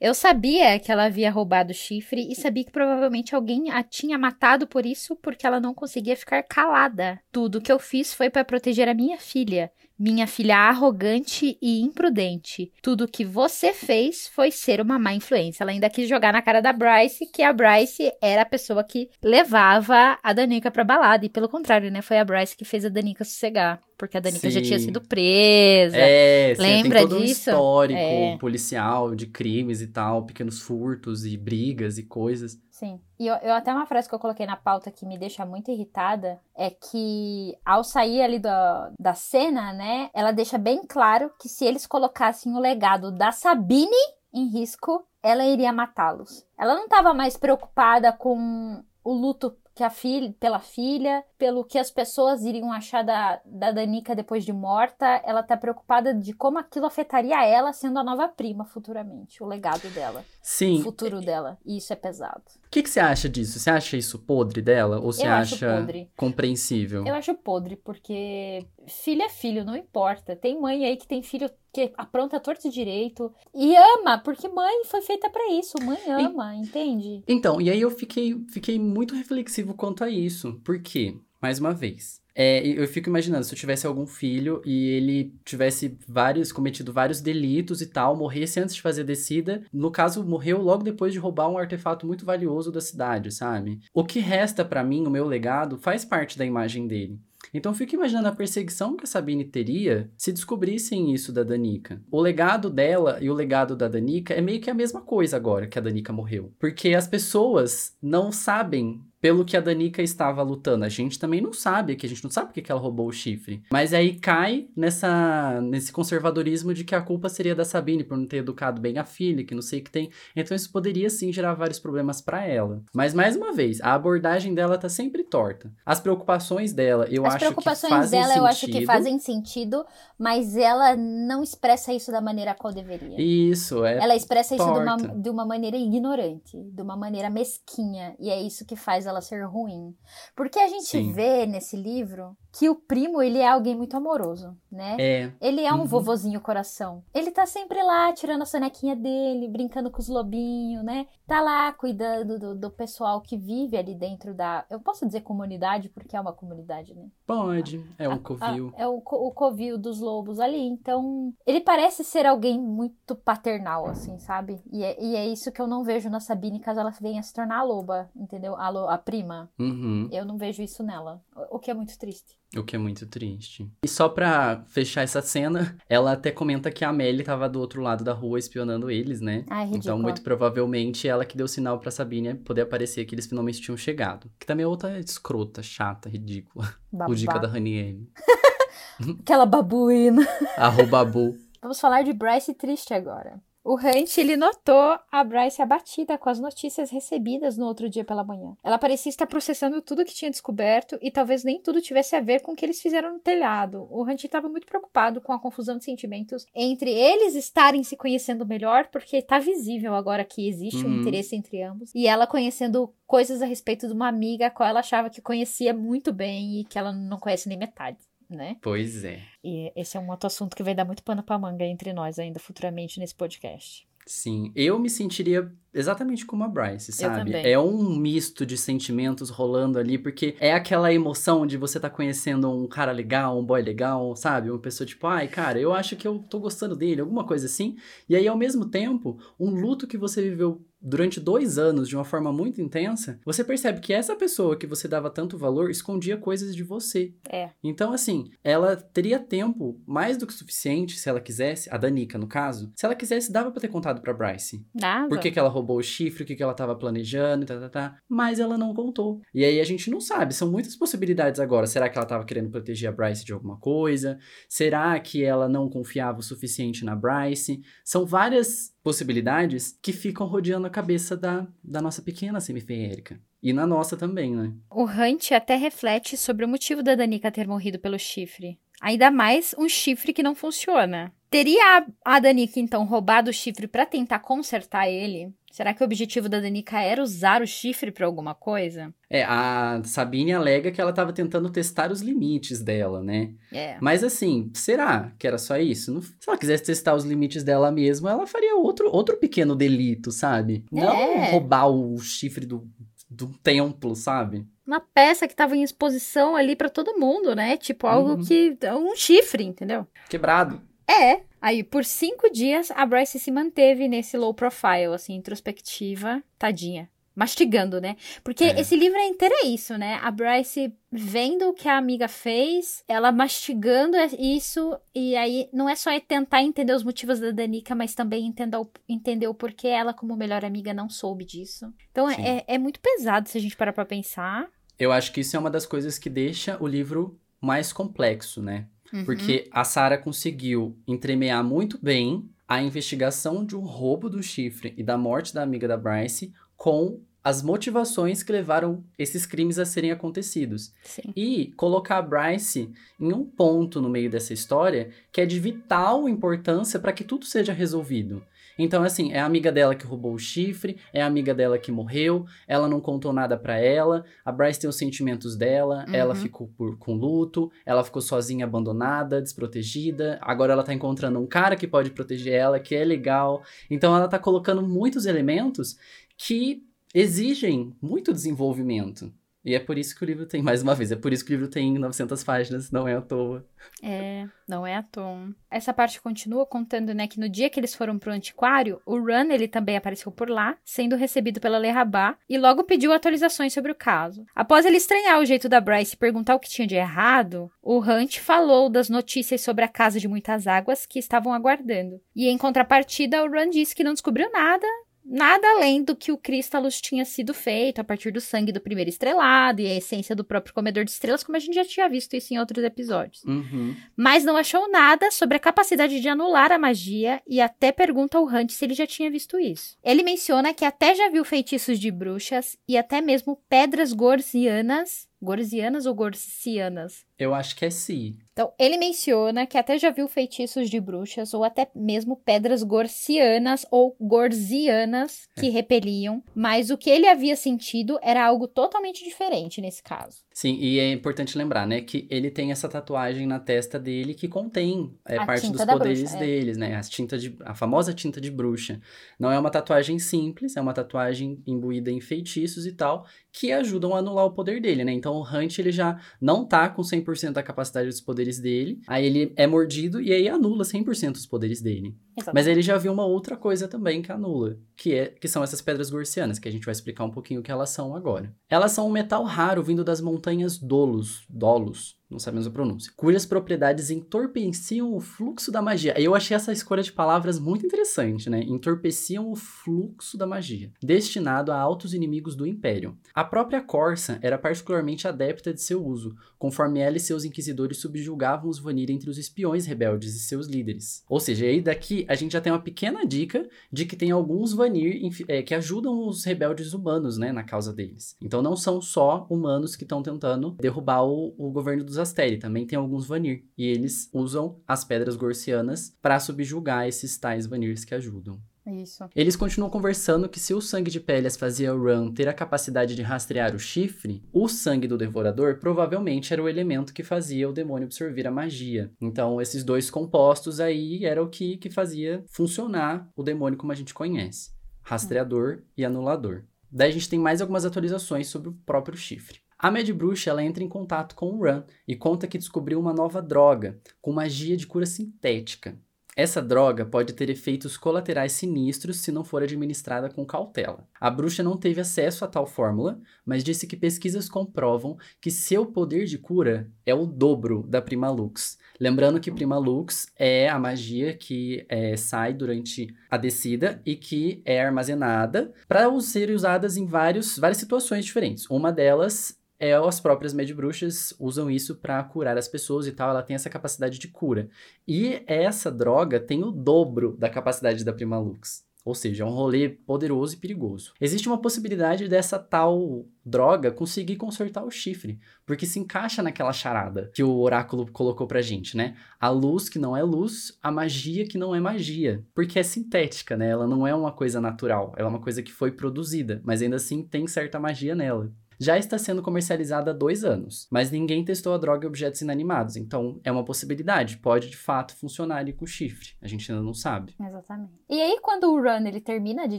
[0.00, 4.18] Eu sabia que ela havia roubado o chifre e sabia que provavelmente alguém a tinha
[4.18, 7.18] matado por isso, porque ela não conseguia ficar calada.
[7.32, 12.70] Tudo que eu fiz foi para proteger a minha filha Minha filha arrogante e imprudente.
[12.80, 15.64] Tudo que você fez foi ser uma má influência.
[15.64, 19.08] Ela ainda quis jogar na cara da Bryce que a Bryce era a pessoa que
[19.22, 21.26] levava a Danica pra balada.
[21.26, 22.00] E pelo contrário, né?
[22.02, 23.80] Foi a Bryce que fez a Danica sossegar.
[23.96, 24.84] Porque a Danica já tinha Sim.
[24.86, 25.96] sido presa.
[25.96, 27.50] É, sim, Lembra tem todo disso?
[27.50, 28.36] um histórico É.
[28.38, 32.56] policial de crimes e tal, pequenos furtos e brigas e coisas.
[32.78, 33.00] Sim.
[33.18, 35.68] E eu, eu até uma frase que eu coloquei na pauta que me deixa muito
[35.68, 41.48] irritada é que ao sair ali da, da cena, né, ela deixa bem claro que
[41.48, 43.90] se eles colocassem o legado da Sabine
[44.32, 46.46] em risco, ela iria matá-los.
[46.56, 51.78] Ela não estava mais preocupada com o luto que a filha, pela filha, pelo que
[51.78, 55.06] as pessoas iriam achar da, da Danica depois de morta.
[55.24, 59.88] Ela tá preocupada de como aquilo afetaria ela sendo a nova prima futuramente, o legado
[59.90, 60.82] dela, o Sim.
[60.82, 61.56] futuro dela.
[61.64, 62.42] E isso é pesado.
[62.68, 63.58] O que, que você acha disso?
[63.58, 65.00] Você acha isso podre dela?
[65.00, 67.02] Ou você Eu acha compreensível?
[67.06, 70.36] Eu acho podre, porque filho é filho, não importa.
[70.36, 74.84] Tem mãe aí que tem filho que apronta torto e direito e ama, porque mãe
[74.84, 75.78] foi feita pra isso.
[75.82, 77.24] Mãe ama, entende?
[77.26, 80.60] Então, e aí eu fiquei, fiquei muito reflexivo quanto a isso.
[80.62, 81.16] Por quê?
[81.40, 82.20] Mais uma vez.
[82.40, 87.20] É, eu fico imaginando, se eu tivesse algum filho e ele tivesse vários, cometido vários
[87.20, 91.18] delitos e tal, morresse antes de fazer a descida, no caso, morreu logo depois de
[91.18, 93.80] roubar um artefato muito valioso da cidade, sabe?
[93.92, 97.18] O que resta pra mim, o meu legado, faz parte da imagem dele.
[97.52, 102.00] Então fico imaginando a perseguição que a Sabine teria se descobrissem isso da Danica.
[102.10, 105.66] O legado dela e o legado da Danica é meio que a mesma coisa agora
[105.66, 106.52] que a Danica morreu.
[106.58, 110.84] Porque as pessoas não sabem pelo que a Danica estava lutando.
[110.84, 113.12] A gente também não sabe, que a gente não sabe porque que ela roubou o
[113.12, 113.62] chifre.
[113.70, 118.26] Mas aí cai nessa nesse conservadorismo de que a culpa seria da Sabine por não
[118.26, 120.10] ter educado bem a filha, que não sei o que tem.
[120.36, 122.82] Então isso poderia sim gerar vários problemas pra ela.
[122.94, 125.70] Mas mais uma vez, a abordagem dela tá sempre torta.
[125.84, 128.86] As preocupações dela, eu As acho preocupações que fazem dela eu acho que sentido.
[128.86, 129.86] fazem sentido,
[130.18, 133.20] mas ela não expressa isso da maneira qual deveria.
[133.20, 133.98] Isso, é.
[133.98, 135.14] Ela expressa isso de uma, torta.
[135.14, 139.44] de uma maneira ignorante, de uma maneira mesquinha, e é isso que faz ela ser
[139.44, 139.96] ruim.
[140.34, 141.12] Porque a gente Sim.
[141.12, 144.96] vê nesse livro que o primo, ele é alguém muito amoroso, né?
[144.98, 145.86] É, Ele é um Uhum.
[145.86, 147.02] vovozinho coração.
[147.14, 151.06] Ele tá sempre lá, tirando a sonequinha dele, brincando com os lobinhos, né?
[151.26, 154.64] Tá lá cuidando do, do pessoal que vive ali dentro da.
[154.70, 157.06] Eu posso dizer comunidade, porque é uma comunidade, né?
[157.26, 157.84] pode.
[157.98, 158.72] É um covil.
[158.76, 160.58] é o, co- o covil dos lobos ali.
[160.66, 164.60] Então, ele parece ser alguém muito paternal, assim, sabe?
[164.72, 167.32] E é, e é isso que eu não vejo na Sabine caso ela venha se
[167.32, 168.56] tornar a loba, entendeu?
[168.56, 169.50] A, lo- a prima.
[169.58, 170.08] Uhum.
[170.10, 171.22] Eu não vejo isso nela.
[171.50, 172.38] O que é muito triste.
[172.56, 173.70] O que é muito triste.
[173.84, 177.82] E só pra fechar essa cena, ela até comenta que a Amélie tava do outro
[177.82, 179.44] lado da rua espionando eles, né?
[179.50, 179.76] Ridículo.
[179.76, 183.76] Então, muito provavelmente, ela que deu sinal pra Sabine poder aparecer que eles finalmente tinham
[183.76, 184.30] chegado.
[184.38, 186.74] Que também é outra escrota, chata, ridícula.
[186.90, 188.10] O dica da Raniele.
[189.20, 190.26] Aquela babuína.
[190.56, 191.36] Arroba Bu.
[191.60, 193.40] Vamos falar de Bryce triste agora.
[193.68, 198.24] O Hunt, ele notou a Bryce abatida com as notícias recebidas no outro dia pela
[198.24, 198.56] manhã.
[198.64, 202.40] Ela parecia estar processando tudo que tinha descoberto e talvez nem tudo tivesse a ver
[202.40, 203.86] com o que eles fizeram no telhado.
[203.90, 208.46] O Hunt estava muito preocupado com a confusão de sentimentos entre eles estarem se conhecendo
[208.46, 211.00] melhor, porque tá visível agora que existe um Uhum.
[211.00, 214.80] interesse entre ambos, e ela conhecendo coisas a respeito de uma amiga a qual ela
[214.80, 217.98] achava que conhecia muito bem e que ela não conhece nem metade.
[218.28, 218.56] Né?
[218.60, 219.22] Pois é.
[219.42, 222.18] E esse é um outro assunto que vai dar muito pano pra manga entre nós
[222.18, 223.88] ainda futuramente nesse podcast.
[224.08, 227.34] Sim, eu me sentiria exatamente como a Bryce, sabe?
[227.34, 232.50] É um misto de sentimentos rolando ali, porque é aquela emoção de você tá conhecendo
[232.50, 234.48] um cara legal, um boy legal, sabe?
[234.48, 237.76] Uma pessoa tipo, ai, cara, eu acho que eu tô gostando dele, alguma coisa assim.
[238.08, 242.04] E aí, ao mesmo tempo, um luto que você viveu durante dois anos de uma
[242.04, 246.54] forma muito intensa, você percebe que essa pessoa que você dava tanto valor escondia coisas
[246.54, 247.14] de você.
[247.28, 247.50] É.
[247.62, 252.26] Então, assim, ela teria tempo mais do que suficiente, se ela quisesse, a Danica, no
[252.26, 254.64] caso, se ela quisesse, dava pra ter contado pra Bryce.
[254.74, 255.08] Dava.
[255.08, 257.68] Por que, que ela roubou o chifre, o que, que ela tava planejando, tá, tá,
[257.68, 257.96] tá.
[258.08, 259.20] Mas ela não contou.
[259.34, 261.66] E aí a gente não sabe, são muitas possibilidades agora.
[261.66, 264.18] Será que ela tava querendo proteger a Bryce de alguma coisa?
[264.48, 267.60] Será que ela não confiava o suficiente na Bryce?
[267.84, 273.20] São várias possibilidades que ficam rodeando a cabeça da, da nossa pequena semiférica.
[273.42, 274.52] E na nossa também, né?
[274.70, 278.58] O Hunt até reflete sobre o motivo da Danica ter morrido pelo chifre.
[278.80, 281.12] Ainda mais um chifre que não funciona.
[281.30, 285.32] Teria a, a Danica, então, roubado o chifre pra tentar consertar ele?
[285.50, 288.92] Será que o objetivo da Danica era usar o chifre pra alguma coisa?
[289.08, 293.32] É, a Sabine alega que ela tava tentando testar os limites dela, né?
[293.52, 293.76] É.
[293.80, 295.92] Mas assim, será que era só isso?
[295.92, 300.12] Não- se ela quisesse testar os limites dela mesma, ela faria outro, outro pequeno delito,
[300.12, 300.64] sabe?
[300.70, 301.30] Não É.
[301.30, 302.68] roubar o chifre do,
[303.08, 304.46] do templo, sabe?
[304.66, 307.56] uma peça que tava em exposição ali para todo mundo, né?
[307.56, 308.22] Tipo, algo Uhum.
[308.22, 308.54] que.
[308.70, 309.86] Um chifre, entendeu?
[310.10, 310.60] Quebrado.
[310.86, 311.22] É.
[311.40, 316.88] Aí, por cinco dias, a Bryce se manteve nesse low profile, assim, introspectiva, tadinha.
[317.14, 317.96] Mastigando, né?
[318.22, 318.60] Porque É.
[318.60, 319.98] esse livro é inteiro é isso, né?
[320.02, 325.74] A Bryce vendo o que a amiga fez, ela mastigando isso, e aí não é
[325.74, 329.92] só tentar entender os motivos da Danica, mas também entender o, entender o porquê ela,
[329.92, 331.74] como melhor amiga, não soube disso.
[331.90, 334.48] Então é, é muito pesado se a gente parar pra pensar.
[334.78, 338.66] Eu acho que isso é uma das coisas que deixa o livro mais complexo, né?
[338.92, 339.04] Uhum.
[339.04, 344.82] Porque a Sarah conseguiu entremear muito bem a investigação de um roubo do chifre e
[344.82, 349.90] da morte da amiga da Bryce com as motivações que levaram esses crimes a serem
[349.90, 350.72] acontecidos.
[350.82, 351.12] Sim.
[351.14, 356.08] E colocar a Bryce em um ponto no meio dessa história que é de vital
[356.08, 358.22] importância para que tudo seja resolvido.
[358.58, 361.70] Então, assim, é a amiga dela que roubou o chifre, é a amiga dela que
[361.70, 365.94] morreu, ela não contou nada pra ela, a Bryce tem os sentimentos dela, Uhum.
[365.94, 371.26] ela ficou por- com luto, ela ficou sozinha, abandonada, desprotegida, agora ela tá encontrando um
[371.26, 373.42] cara que pode proteger ela, que é legal.
[373.70, 375.76] Então, ela tá colocando muitos elementos
[376.16, 379.12] que exigem muito desenvolvimento.
[379.48, 381.32] E é por isso que o livro tem, mais uma vez, é por isso que
[381.32, 383.42] o livro tem 900 páginas, não é à toa.
[383.82, 385.30] É, não é à toa.
[385.50, 389.32] Essa parte continua contando, né, que no dia que eles foram pro antiquário, o Run,
[389.32, 393.72] ele também apareceu por lá, sendo recebido pela Le Rabat, e logo pediu atualizações sobre
[393.72, 394.26] o caso.
[394.34, 397.78] Após ele estranhar o jeito da Bryce e perguntar o que tinha de errado, o
[397.78, 402.02] Hunt falou das notícias sobre a Casa de Muitas Águas que estavam aguardando.
[402.14, 404.66] E em contrapartida, o Run disse que não descobriu nada,
[405.10, 408.90] Nada além do que o Cristalus tinha sido feito a partir do sangue do primeiro
[408.90, 412.14] estrelado e a essência do próprio comedor de estrelas, como a gente já tinha visto
[412.14, 413.74] isso em outros episódios Uhum.
[413.96, 418.26] mas não achou nada sobre a capacidade de anular a magia e até pergunta ao
[418.26, 419.76] Hunt se ele já tinha visto isso.
[419.82, 425.08] Ele menciona que até já viu feitiços de bruxas e até mesmo pedras gorzianas.
[425.20, 427.07] Gorzianas ou gorcianas?
[427.18, 428.16] Eu acho que é si.
[428.38, 433.66] Então, ele menciona que até já viu feitiços de bruxas ou até mesmo pedras gorcianas
[433.68, 439.82] ou gorzianas que repeliam, mas o que ele havia sentido era algo totalmente diferente nesse
[439.82, 440.18] caso.
[440.32, 444.28] Sim, e é importante lembrar, né, que ele tem essa tatuagem na testa dele que
[444.28, 446.20] contém é, parte dos poderes bruxa, é.
[446.20, 446.76] deles, né?
[446.76, 448.80] A, tinta de, a famosa tinta de bruxa.
[449.18, 453.96] Não é uma tatuagem simples, é uma tatuagem imbuída em feitiços e tal, que ajudam
[453.96, 454.92] a anular o poder dele, né?
[454.92, 459.06] Então o Hunt, ele já não tá com 100% da capacidade dos poderes dele, aí
[459.06, 461.96] ele é mordido e aí anula 100% os poderes dele.
[462.34, 465.60] Mas ele já viu uma outra coisa também que anula, que, é, que são essas
[465.60, 468.34] pedras gorcianas, que a gente vai explicar um pouquinho o que elas são agora.
[468.48, 473.26] Elas são um metal raro vindo das montanhas Dolos, Dolos, não sabemos a pronúncia, cujas
[473.26, 475.94] propriedades entorpeciam o fluxo da magia.
[476.00, 478.40] Eu achei essa escolha de palavras muito interessante, né?
[478.40, 482.96] Entorpeciam o fluxo da magia, destinado a altos inimigos do Império.
[483.14, 488.48] A própria Corsa era particularmente adepta de seu uso, conforme ela e seus inquisidores subjugavam
[488.48, 491.04] os Vanir entre os espiões rebeldes e seus líderes.
[491.08, 494.52] Ou seja, aí daqui a gente já tem uma pequena dica de que tem alguns
[494.52, 498.16] Vanir é, que ajudam os rebeldes humanos, né, na causa deles.
[498.22, 502.66] Então não são só humanos que estão tentando derrubar o, o governo dos Asteri, também
[502.66, 503.44] tem alguns Vanir.
[503.56, 508.40] E eles usam as pedras gorcianas para subjugar esses tais Vanirs que ajudam.
[508.70, 509.04] Isso.
[509.16, 512.94] Eles continuam conversando que se o sangue de Pélias fazia o Ran ter a capacidade
[512.94, 517.52] de rastrear o chifre, o sangue do devorador provavelmente era o elemento que fazia o
[517.52, 518.92] demônio absorver a magia.
[519.00, 523.74] Então, esses dois compostos aí era o que, que fazia funcionar o demônio como a
[523.74, 524.50] gente conhece:
[524.82, 526.44] rastreador e anulador.
[526.70, 529.40] Daí a gente tem mais algumas atualizações sobre o próprio chifre.
[529.58, 532.92] A Mad Bruxa ela entra em contato com o Ran e conta que descobriu uma
[532.92, 535.76] nova droga com magia de cura sintética.
[536.18, 540.84] Essa droga pode ter efeitos colaterais sinistros se não for administrada com cautela.
[541.00, 545.64] A bruxa não teve acesso a tal fórmula, mas disse que pesquisas comprovam que seu
[545.64, 548.58] poder de cura é o dobro da Prima Lux.
[548.80, 554.42] Lembrando que Prima Lux é a magia que é, sai durante a descida e que
[554.44, 558.50] é armazenada para ser usadas em vários, várias situações diferentes.
[558.50, 563.22] Uma delas é as próprias Bruxas usam isso para curar as pessoas e tal, ela
[563.22, 564.48] tem essa capacidade de cura.
[564.86, 568.66] E essa droga tem o dobro da capacidade da Prima Lux.
[568.84, 570.94] Ou seja, é um rolê poderoso e perigoso.
[570.98, 577.10] Existe uma possibilidade dessa tal droga conseguir consertar o chifre, porque se encaixa naquela charada
[577.12, 578.96] que o oráculo colocou pra gente, né?
[579.20, 583.36] A luz que não é luz, a magia que não é magia, porque é sintética,
[583.36, 583.50] né?
[583.50, 586.76] Ela não é uma coisa natural, ela é uma coisa que foi produzida, mas ainda
[586.76, 588.32] assim tem certa magia nela.
[588.58, 592.76] Já está sendo comercializada há dois anos, mas ninguém testou a droga em objetos inanimados,
[592.76, 596.62] então é uma possibilidade, pode de fato funcionar ali com o chifre, a gente ainda
[596.62, 597.14] não sabe.
[597.20, 597.72] Exatamente.
[597.88, 599.58] E aí quando o Run ele termina de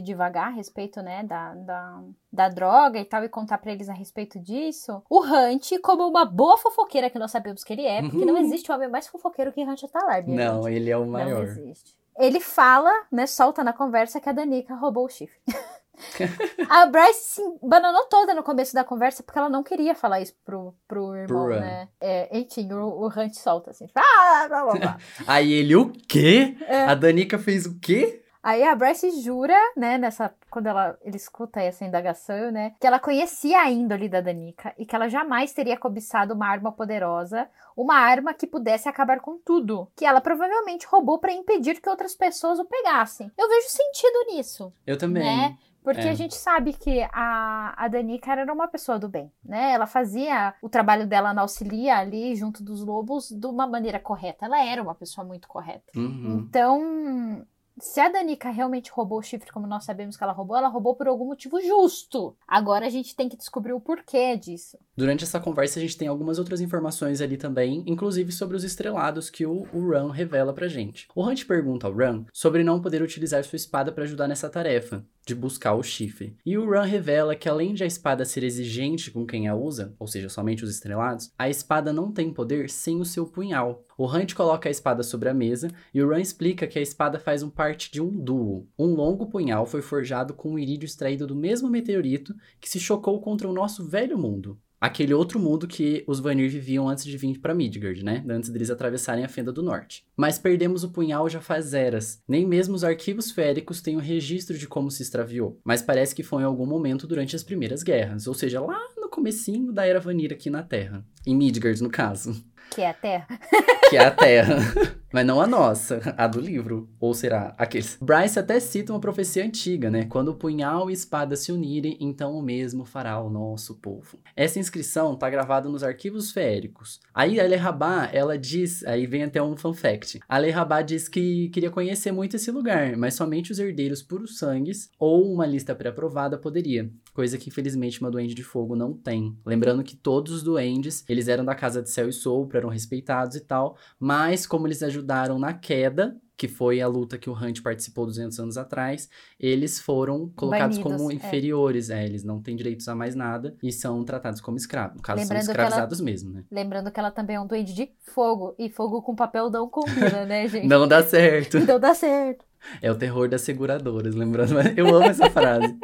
[0.00, 3.94] devagar a respeito, né, da, da, da droga e tal, e contar para eles a
[3.94, 8.24] respeito disso, o Hunt, como uma boa fofoqueira que nós sabemos que ele é, porque
[8.24, 10.74] não existe homem mais fofoqueiro que Hunt Talar, Não, gente.
[10.74, 11.30] ele é o maior.
[11.30, 11.98] Não existe.
[12.18, 15.38] Ele fala, né, solta na conversa que a Danica roubou o chifre.
[16.68, 20.34] a Bryce se bananou toda no começo da conversa porque ela não queria falar isso
[20.44, 21.88] pro, pro irmão, pro né?
[22.00, 23.88] É, enfim, o, o Hunt solta assim.
[23.94, 24.98] Ah, blá, blá, blá.
[25.26, 26.56] Aí ele, o quê?
[26.66, 26.84] É.
[26.84, 28.22] A Danica fez o quê?
[28.42, 32.98] Aí a Bryce jura, né, nessa quando ela ele escuta essa indagação, né, que ela
[32.98, 37.96] conhecia a índole da Danica e que ela jamais teria cobiçado uma arma poderosa, uma
[37.96, 42.58] arma que pudesse acabar com tudo, que ela provavelmente roubou para impedir que outras pessoas
[42.58, 43.30] o pegassem.
[43.36, 44.72] Eu vejo sentido nisso.
[44.86, 45.22] Eu também.
[45.22, 45.58] Né?
[45.82, 46.10] Porque é.
[46.10, 49.72] a gente sabe que a, a Danica era uma pessoa do bem, né?
[49.72, 54.44] Ela fazia o trabalho dela na auxilia ali, junto dos lobos, de uma maneira correta.
[54.44, 55.90] Ela era uma pessoa muito correta.
[55.96, 56.46] Uhum.
[56.48, 57.46] Então,
[57.80, 60.94] se a Danica realmente roubou o chifre, como nós sabemos que ela roubou, ela roubou
[60.94, 62.36] por algum motivo justo.
[62.46, 64.78] Agora a gente tem que descobrir o porquê disso.
[64.96, 69.30] Durante essa conversa, a gente tem algumas outras informações ali também, inclusive sobre os estrelados
[69.30, 71.08] que o, o Ran revela pra gente.
[71.14, 75.04] O Hunt pergunta ao Ran sobre não poder utilizar sua espada para ajudar nessa tarefa
[75.30, 76.36] de buscar o chifre.
[76.44, 79.94] E o Ran revela que além de a espada ser exigente com quem a usa,
[79.96, 83.84] ou seja, somente os estrelados, a espada não tem poder sem o seu punhal.
[83.96, 87.20] O Hunt coloca a espada sobre a mesa e o Ran explica que a espada
[87.20, 88.66] faz um parte de um duo.
[88.76, 93.20] Um longo punhal foi forjado com um irídio extraído do mesmo meteorito que se chocou
[93.20, 97.38] contra o nosso velho mundo aquele outro mundo que os Vanir viviam antes de vir
[97.38, 98.24] para Midgard, né?
[98.28, 100.04] Antes deles atravessarem a Fenda do Norte.
[100.16, 102.22] Mas perdemos o punhal já faz eras.
[102.26, 105.60] Nem mesmo os arquivos féricos têm o registro de como se extraviou.
[105.64, 109.08] Mas parece que foi em algum momento durante as primeiras guerras, ou seja, lá no
[109.08, 111.04] comecinho da Era Vanir aqui na Terra.
[111.26, 112.44] Em Midgard, no caso.
[112.70, 113.26] Que é a Terra.
[113.90, 114.56] que é a Terra.
[115.12, 116.88] Mas não a nossa, a do livro.
[117.00, 117.98] Ou será aqueles.
[118.00, 120.04] Bryce até cita uma profecia antiga, né?
[120.04, 124.20] Quando punhal e espada se unirem, então o mesmo fará o nosso povo.
[124.36, 127.00] Essa inscrição tá gravada nos arquivos feéricos.
[127.12, 130.20] Aí a Lerrabá, ela diz, aí vem até um fun fact.
[130.28, 134.90] A Lerrabá diz que queria conhecer muito esse lugar, mas somente os herdeiros puros sangues
[134.96, 136.88] ou uma lista pré-aprovada poderia.
[137.12, 139.36] Coisa que infelizmente uma Duende de Fogo não tem.
[139.44, 143.34] Lembrando que todos os duendes, eles eram da Casa de Céu e Sopro, eram respeitados
[143.34, 147.60] e tal, mas como eles ajudaram na queda, que foi a luta que o Hunt
[147.60, 151.14] participou 200 anos atrás, eles foram colocados Banidos, como é.
[151.14, 152.02] inferiores, é.
[152.02, 152.06] é.
[152.06, 155.42] eles não têm direitos a mais nada e são tratados como escravos, no caso Lembrando
[155.42, 156.44] são escravizados ela, mesmo, né?
[156.50, 160.24] Lembrando que ela também é um duende de fogo, e fogo com papel não combina,
[160.24, 160.66] né, gente?
[160.66, 161.60] não dá certo.
[161.60, 162.49] Não dá certo.
[162.80, 165.78] É o terror das seguradoras, lembrando, eu amo essa frase.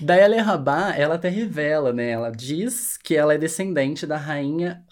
[0.00, 2.10] Daí a Lerrabá, ela até revela, né?
[2.10, 4.82] Ela diz que ela é descendente da rainha...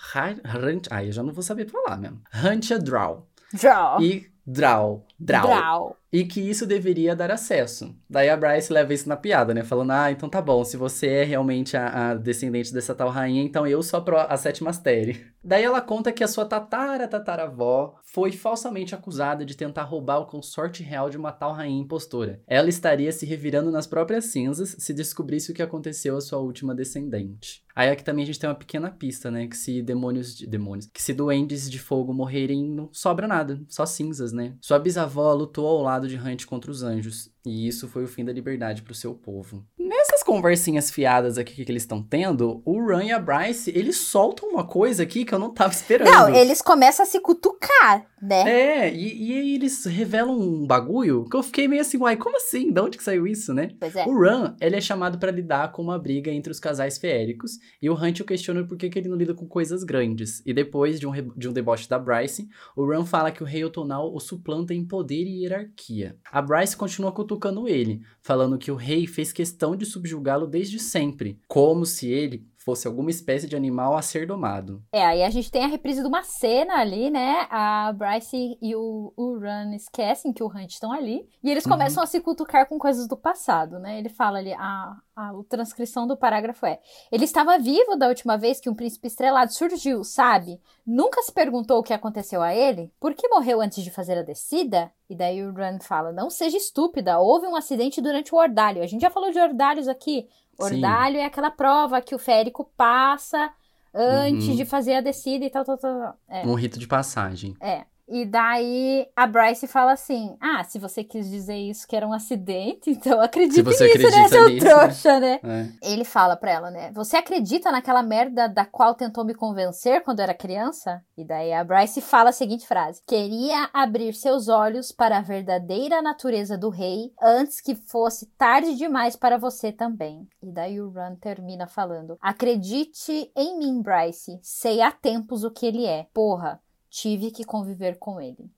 [0.91, 2.21] Ai, eu já não vou saber falar mesmo.
[2.33, 3.27] Hantia Draw.
[3.53, 4.03] Draw.
[4.03, 5.07] E Draw.
[5.19, 5.47] Draw.
[5.47, 5.97] Draw.
[6.13, 7.95] E que isso deveria dar acesso.
[8.09, 9.63] Daí a Bryce leva isso na piada, né?
[9.63, 13.43] Falando, ah, então tá bom, se você é realmente a, a descendente dessa tal rainha,
[13.43, 15.17] então eu sou a, a sétima Astéria.
[15.43, 20.27] Daí ela conta que a sua tatara tataravó foi falsamente acusada de tentar roubar o
[20.27, 22.43] consorte real de uma tal rainha impostora.
[22.47, 26.75] Ela estaria se revirando nas próprias cinzas se descobrisse o que aconteceu à sua última
[26.75, 27.63] descendente.
[27.75, 29.47] Aí aqui também a gente tem uma pequena pista, né?
[29.47, 33.87] Que se demônios de demônios, que se duendes de fogo morrerem, não sobra nada, só
[33.87, 34.57] cinzas, né?
[34.61, 38.25] Sua bisavó lutou ao lado de Hunt contra os anjos, e isso foi o fim
[38.25, 39.65] da liberdade para o seu povo.
[39.79, 44.51] Nessas conversinhas fiadas aqui que eles estão tendo, o Run e a Bryce, eles soltam
[44.51, 46.11] uma coisa aqui que eu não tava esperando.
[46.11, 48.51] Não, eles começam a se cutucar, né?
[48.51, 52.71] É, e, e eles revelam um bagulho que eu fiquei meio assim, uai, como assim?
[52.71, 53.71] De onde que saiu isso, né?
[53.81, 54.05] Pois é.
[54.05, 57.89] O Run, ele é chamado para lidar com uma briga entre os casais feéricos, e
[57.89, 60.43] o Hunt o questiona por que, que ele não lida com coisas grandes.
[60.45, 63.65] E depois de um, de um deboche da Bryce, o Run fala que o rei
[63.65, 65.88] Otonal o suplanta em poder e hierarquia.
[66.31, 71.41] A Bryce continua cutucando ele, falando que o rei fez questão de subjugá-lo desde sempre,
[71.47, 74.83] como se ele fosse alguma espécie de animal a ser domado.
[74.93, 77.47] É, aí a gente tem a reprise de uma cena ali, né?
[77.49, 81.27] A Bryce e o, o Run esquecem que o Hunt estão ali.
[81.43, 81.73] E eles uhum.
[81.73, 82.05] começam uhum.
[82.05, 83.99] a se cutucar com coisas do passado, né?
[83.99, 86.79] Ele fala ali, a, a, a transcrição do parágrafo é:
[87.11, 90.61] Ele estava vivo da última vez que um príncipe estrelado surgiu, sabe?
[90.87, 92.93] Nunca se perguntou o que aconteceu a ele?
[93.01, 94.93] Por que morreu antes de fazer a descida?
[95.09, 98.83] E daí o Run fala: Não seja estúpida, houve um acidente durante o ordalho.
[98.83, 100.29] A gente já falou de ordalhos aqui.
[100.59, 101.23] Ordalho Sim.
[101.23, 103.51] é aquela prova que o férico passa
[103.95, 104.57] antes uhum.
[104.57, 106.19] de fazer a descida e tal, tal, tal.
[106.29, 106.47] É.
[106.47, 107.57] Um rito de passagem.
[107.61, 107.85] É.
[108.09, 112.13] E daí a Bryce fala assim: Ah, se você quis dizer isso que era um
[112.13, 115.41] acidente, então acredite nisso, né, acredita seu nisso, trouxa, né?
[115.43, 115.93] É.
[115.93, 116.91] Ele fala pra ela, né?
[116.93, 121.03] Você acredita naquela merda da qual tentou me convencer quando era criança?
[121.17, 126.01] E daí a Bryce fala a seguinte frase: Queria abrir seus olhos para a verdadeira
[126.01, 130.27] natureza do rei antes que fosse tarde demais para você também.
[130.43, 134.39] E daí o Ron termina falando: Acredite em mim, Bryce.
[134.43, 136.07] Sei há tempos o que ele é.
[136.15, 136.61] Porra,
[136.91, 138.51] tive que conviver com ele.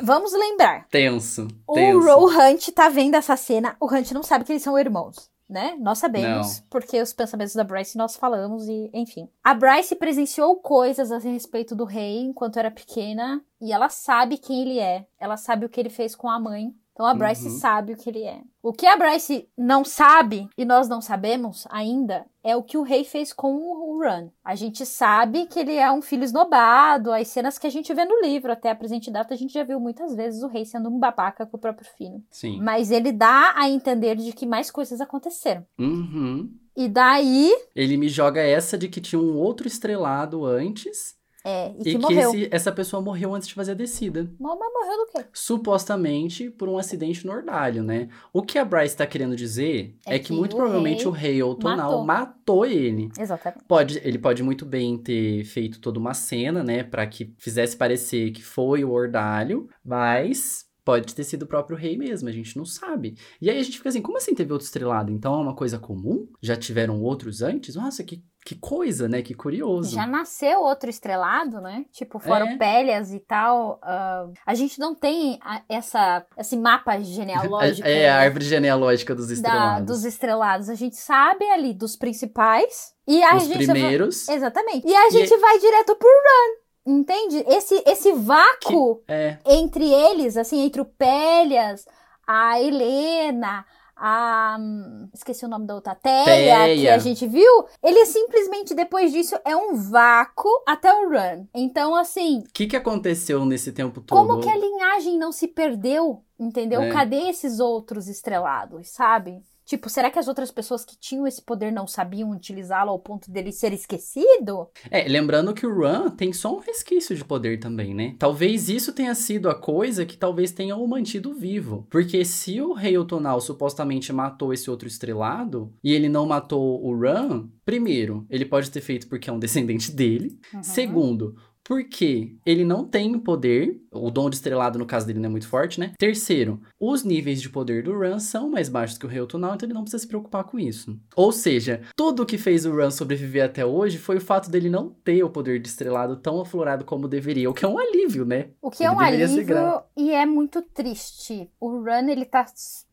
[0.00, 0.86] Vamos lembrar.
[0.88, 1.46] Tenso.
[1.66, 2.26] O, tenso.
[2.26, 3.76] Hunt tá vendo essa cena.
[3.78, 5.76] O Hunt não sabe que eles são irmãos, né?
[5.78, 6.66] Nós sabemos, Não.
[6.70, 9.28] porque os pensamentos da Bryce nós falamos e, enfim.
[9.44, 14.62] A Bryce presenciou coisas a respeito do rei enquanto era pequena e ela sabe quem
[14.62, 15.06] ele é.
[15.20, 16.74] Ela sabe o que ele fez com a mãe.
[16.92, 17.58] Então a Bryce Uhum.
[17.58, 18.40] sabe o que ele é.
[18.62, 22.82] O que a Bryce não sabe e nós não sabemos ainda é o que o
[22.82, 24.28] rei fez com o Run.
[24.44, 28.04] A gente sabe que ele é um filho esnobado, as cenas que a gente vê
[28.04, 30.88] no livro, até a presente data, a gente já viu muitas vezes o rei sendo
[30.90, 32.22] um babaca com o próprio filho.
[32.30, 32.60] Sim.
[32.60, 35.64] Mas ele dá a entender de que mais coisas aconteceram.
[35.78, 36.50] Uhum.
[36.76, 41.14] E daí, Ele me joga essa de que tinha um outro estrelado antes
[41.44, 44.30] é, e e que esse- essa pessoa morreu antes de fazer a descida.
[44.38, 45.24] Mas mas morreu do quê?
[45.32, 48.08] Supostamente por um acidente no ordalho, né?
[48.32, 51.06] O que a Bryce tá querendo dizer É é, que, que muito o provavelmente rei
[51.06, 52.04] o rei Outonal matou.
[52.04, 52.66] matou.
[52.66, 53.08] ele.
[53.18, 53.64] Exatamente.
[53.66, 58.30] Pode, ele pode muito bem ter feito toda uma cena, né, Pra que fizesse parecer
[58.32, 62.64] que foi o ordalho, mas pode ter sido o próprio rei mesmo, a gente não
[62.64, 63.16] sabe.
[63.40, 65.12] E aí a gente fica assim, como assim teve outro estrelado?
[65.12, 66.26] Então é uma coisa comum?
[66.42, 67.74] Já tiveram outros antes?
[67.76, 69.22] Nossa, que, que coisa, né?
[69.22, 69.94] Que curioso.
[69.94, 71.84] Já nasceu outro estrelado, né?
[71.92, 72.56] Tipo, fora É.
[72.56, 73.78] Pélias e tal.
[73.82, 77.86] ah, a gente não tem a- essa, esse mapa genealógico.
[77.86, 79.86] É a né, árvore genealógica dos da- estrelados.
[79.86, 80.68] dos estrelados.
[80.68, 82.92] A gente sabe ali dos principais.
[83.06, 84.28] E a Os gente vai- primeiros.
[84.28, 84.86] Exatamente.
[84.86, 86.61] E a E- gente vai direto pro Run.
[86.84, 87.44] Entende?
[87.46, 91.86] Esse, esse vácuo É, entre eles, assim, entre o Pélias,
[92.26, 93.64] a Helena,
[93.96, 94.56] a.
[94.58, 95.94] hum, Esqueci o nome da outra.
[95.94, 96.74] Teia.
[96.74, 97.64] que a gente viu.
[97.82, 101.46] Ele simplesmente, depois disso, é um vácuo até o Run.
[101.54, 104.18] Então, assim, o que, que aconteceu nesse tempo todo?
[104.18, 106.24] como que a linhagem não se perdeu?
[106.38, 106.82] Entendeu?
[106.82, 106.90] É.
[106.90, 109.40] Cadê esses outros estrelados, sabe?
[109.64, 113.30] Tipo, será que as outras pessoas que tinham esse poder não sabiam utilizá-lo ao ponto
[113.30, 114.68] dele ser esquecido?
[114.90, 118.16] É, lembrando que o Ran tem só um resquício de poder também, né?
[118.18, 121.86] Talvez isso tenha sido a coisa que talvez tenha o mantido vivo.
[121.90, 126.98] Porque se o rei Otonal supostamente matou esse outro estrelado e ele não matou o
[126.98, 130.38] Ran, primeiro, ele pode ter feito porque é um descendente dele.
[130.52, 130.62] Uhum.
[130.62, 131.36] Segundo,
[131.72, 135.48] porque ele não tem poder, o dom de estrelado no caso dele não é muito
[135.48, 135.94] forte, né?
[135.96, 139.66] Terceiro, os níveis de poder do Ran são mais baixos que o Rei Otonal, então
[139.66, 141.00] ele não precisa se preocupar com isso.
[141.16, 144.90] Ou seja, tudo que fez o Ran sobreviver até hoje foi o fato dele não
[144.90, 148.50] ter o poder de estrelado tão aflorado como deveria, o que é um alívio, né?
[148.60, 151.48] O que é Ele um deveria ser alívio e é muito triste.
[151.58, 152.44] O Run, ele tá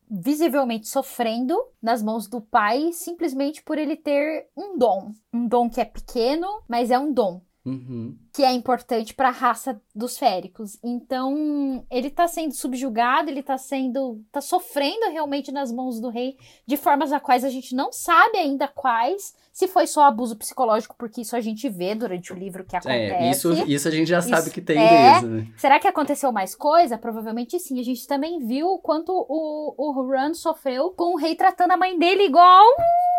[0.09, 5.11] visivelmente sofrendo nas mãos do pai simplesmente por ele ter um dom.
[5.34, 7.41] Um dom que é pequeno, mas é um dom.
[7.70, 8.15] Uhum.
[8.34, 10.78] Que é importante para a raça dos féricos.
[10.84, 14.22] Então, ele tá sendo subjugado, ele tá sendo.
[14.32, 18.38] tá sofrendo realmente nas mãos do rei de formas a quais a gente não sabe
[18.38, 19.34] ainda quais.
[19.51, 23.13] Se foi só abuso psicológico, porque isso a gente vê durante o livro que acontece.
[23.13, 25.47] É, isso, isso a gente já sabe Isso que tem é- mesmo, né?
[25.57, 26.97] Será que aconteceu mais coisa?
[26.97, 27.80] Provavelmente sim.
[27.80, 31.78] A gente também viu o quanto o, o Ron sofreu com o rei tratando a
[31.78, 33.18] mãe dele igual um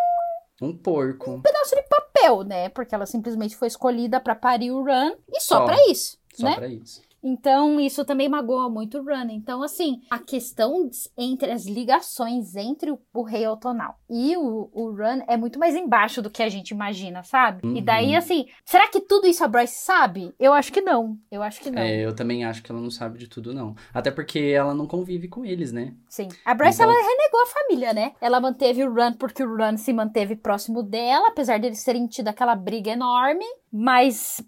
[0.61, 1.41] Um porco.
[1.43, 2.69] pedaço de papel, né?
[2.69, 5.65] Porque ela simplesmente foi escolhida pra parir o Ron e só, Só.
[5.65, 6.55] pra isso, Só né?
[6.57, 7.01] pra isso.
[7.23, 9.29] Então, isso também magoa muito o Run.
[9.31, 14.91] Então, assim, a questão entre as ligações entre o, o rei Otonal e o, o
[14.91, 17.61] Run é muito mais embaixo do que a gente imagina, sabe?
[17.65, 17.85] E Uhum.
[17.85, 20.35] daí, assim, será que tudo isso a Bryce sabe?
[20.39, 21.17] Eu acho que não.
[21.31, 21.83] Eu acho que não.
[21.83, 23.75] É, eu também acho que ela não sabe de tudo, não.
[23.93, 25.95] Até porque ela não convive com eles, né?
[26.09, 26.29] Sim.
[26.45, 28.13] A Bryce, Então- ela renegou a família, né?
[28.21, 32.29] Ela manteve o Run porque o Run se manteve próximo dela, apesar deles terem tido
[32.29, 33.45] aquela briga enorme.
[33.73, 34.43] Mas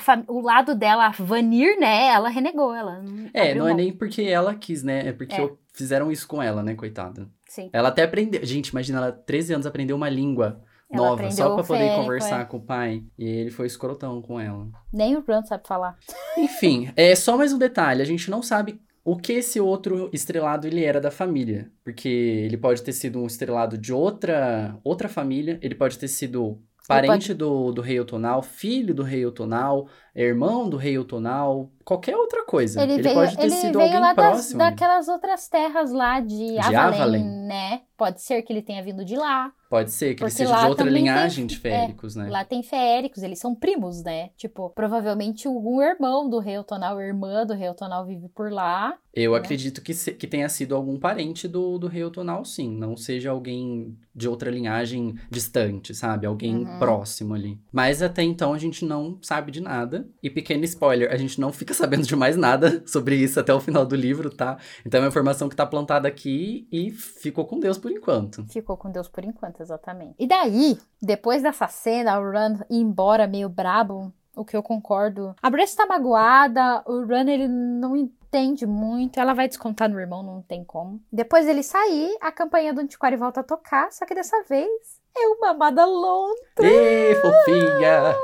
[0.00, 2.08] fam- o lado dela, a Vanir, né?
[2.08, 2.74] Ela renegou.
[2.74, 3.02] Ela
[3.32, 3.76] É, não é mão.
[3.76, 5.08] nem porque ela quis, né?
[5.08, 5.50] É porque É.
[5.72, 7.28] fizeram isso com ela, né, coitada.
[7.48, 7.70] Sim.
[7.72, 8.44] Ela até aprendeu.
[8.44, 10.60] Gente, imagina, ela 13 anos aprendeu uma língua
[10.90, 12.44] Ela nova só pra poder férico, conversar é.
[12.44, 13.02] com o pai.
[13.18, 14.66] E ele foi escrotão com ela.
[14.92, 15.96] Nem o Run sabe falar.
[16.36, 18.02] Enfim, é só mais um detalhe.
[18.02, 21.70] A gente não sabe o que esse outro estrelado ele era da família.
[21.84, 25.58] Porque ele pode ter sido um estrelado de outra, outra família.
[25.62, 30.76] Ele pode ter sido parente do, do rei Otonal, filho do rei Otonal, irmão do
[30.76, 31.70] rei Otonal.
[31.86, 32.82] Qualquer outra coisa.
[32.82, 34.58] Ele, Ele, veio, pode ter ele sido veio alguém lá das, próximo.
[34.58, 37.24] daquelas outras terras lá de, De Avalén.
[37.46, 37.80] né?
[37.96, 39.50] Pode ser que ele tenha vindo de lá.
[39.70, 42.28] Pode ser que ele seja de outra também tem- linhagem de é, féricos, né?
[42.28, 44.28] Lá tem feéricos, eles são primos, né?
[44.36, 48.94] Tipo, provavelmente algum irmão do rei Otonal, irmã do rei Otonal vive por lá.
[49.14, 49.38] Eu né?
[49.38, 52.70] acredito que, se- que tenha sido algum parente do, do rei Otonal, sim.
[52.76, 56.26] Não seja alguém de outra linhagem distante, sabe?
[56.26, 56.78] Alguém Uhum.
[56.78, 57.58] próximo ali.
[57.72, 60.06] Mas até então a gente não sabe de nada.
[60.22, 63.60] E pequeno spoiler, a gente não fica sabendo de mais nada sobre isso até o
[63.60, 64.58] final do livro, tá?
[64.84, 68.44] Então é uma informação que tá plantada aqui e ficou com Deus por enquanto.
[68.48, 70.14] Ficou com Deus por enquanto, exatamente.
[70.18, 75.34] E daí, depois dessa cena, o Run ir embora meio brabo, o que eu concordo.
[75.42, 80.22] A Brace tá magoada, o Run ele não entende muito, ela vai descontar no irmão,
[80.22, 81.00] não tem como.
[81.10, 84.68] Depois ele sair, a campanha do Antiquário volta a tocar, só que dessa vez
[85.16, 86.34] é uma amada longa.
[86.60, 88.14] Ê, fofinha!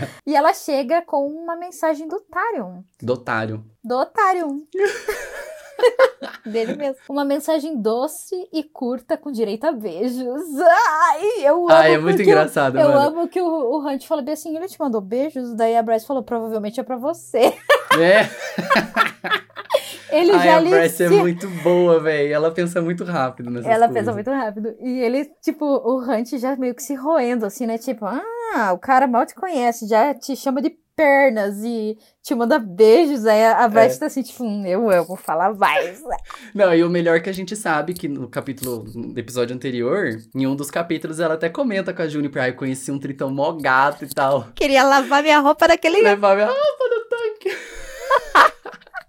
[0.26, 2.82] E ela chega com uma mensagem do Tarion.
[3.00, 3.64] Dotário.
[3.84, 4.60] Do Tarion.
[6.46, 6.96] Dele mesmo.
[7.08, 10.42] Uma mensagem doce e curta com direito a beijos.
[10.60, 11.70] Ai, eu amo.
[11.70, 14.68] Ah, é muito eu- engraçado, Eu amo que o, o Hunt falou bem assim, ele
[14.68, 17.52] te mandou beijos, daí a Bryce falou, provavelmente é pra você.
[17.98, 18.28] É.
[20.10, 22.34] Ele Ai, já a Bryce é muito boa, velho.
[22.34, 23.94] Ela pensa muito rápido nessas Ela coisas.
[23.94, 24.76] pensa muito rápido.
[24.78, 27.78] E ele, tipo, o Hunt já meio que se roendo, assim, né?
[27.78, 28.22] Tipo, ah,
[28.72, 33.24] o cara mal te conhece, já te chama de pernas e te manda beijos.
[33.26, 34.00] Aí a a Bryce É.
[34.00, 36.02] tá assim, tipo, hum, eu amo falar mais.
[36.54, 40.46] Não, e o melhor que a gente sabe que no capítulo, no episódio anterior, em
[40.46, 44.04] um dos capítulos, ela até comenta com a Juniper, ai, conheci um tritão mó gato
[44.04, 44.48] e tal.
[44.54, 46.02] Queria lavar minha roupa naquele.
[46.02, 47.56] Levar minha roupa no tanque.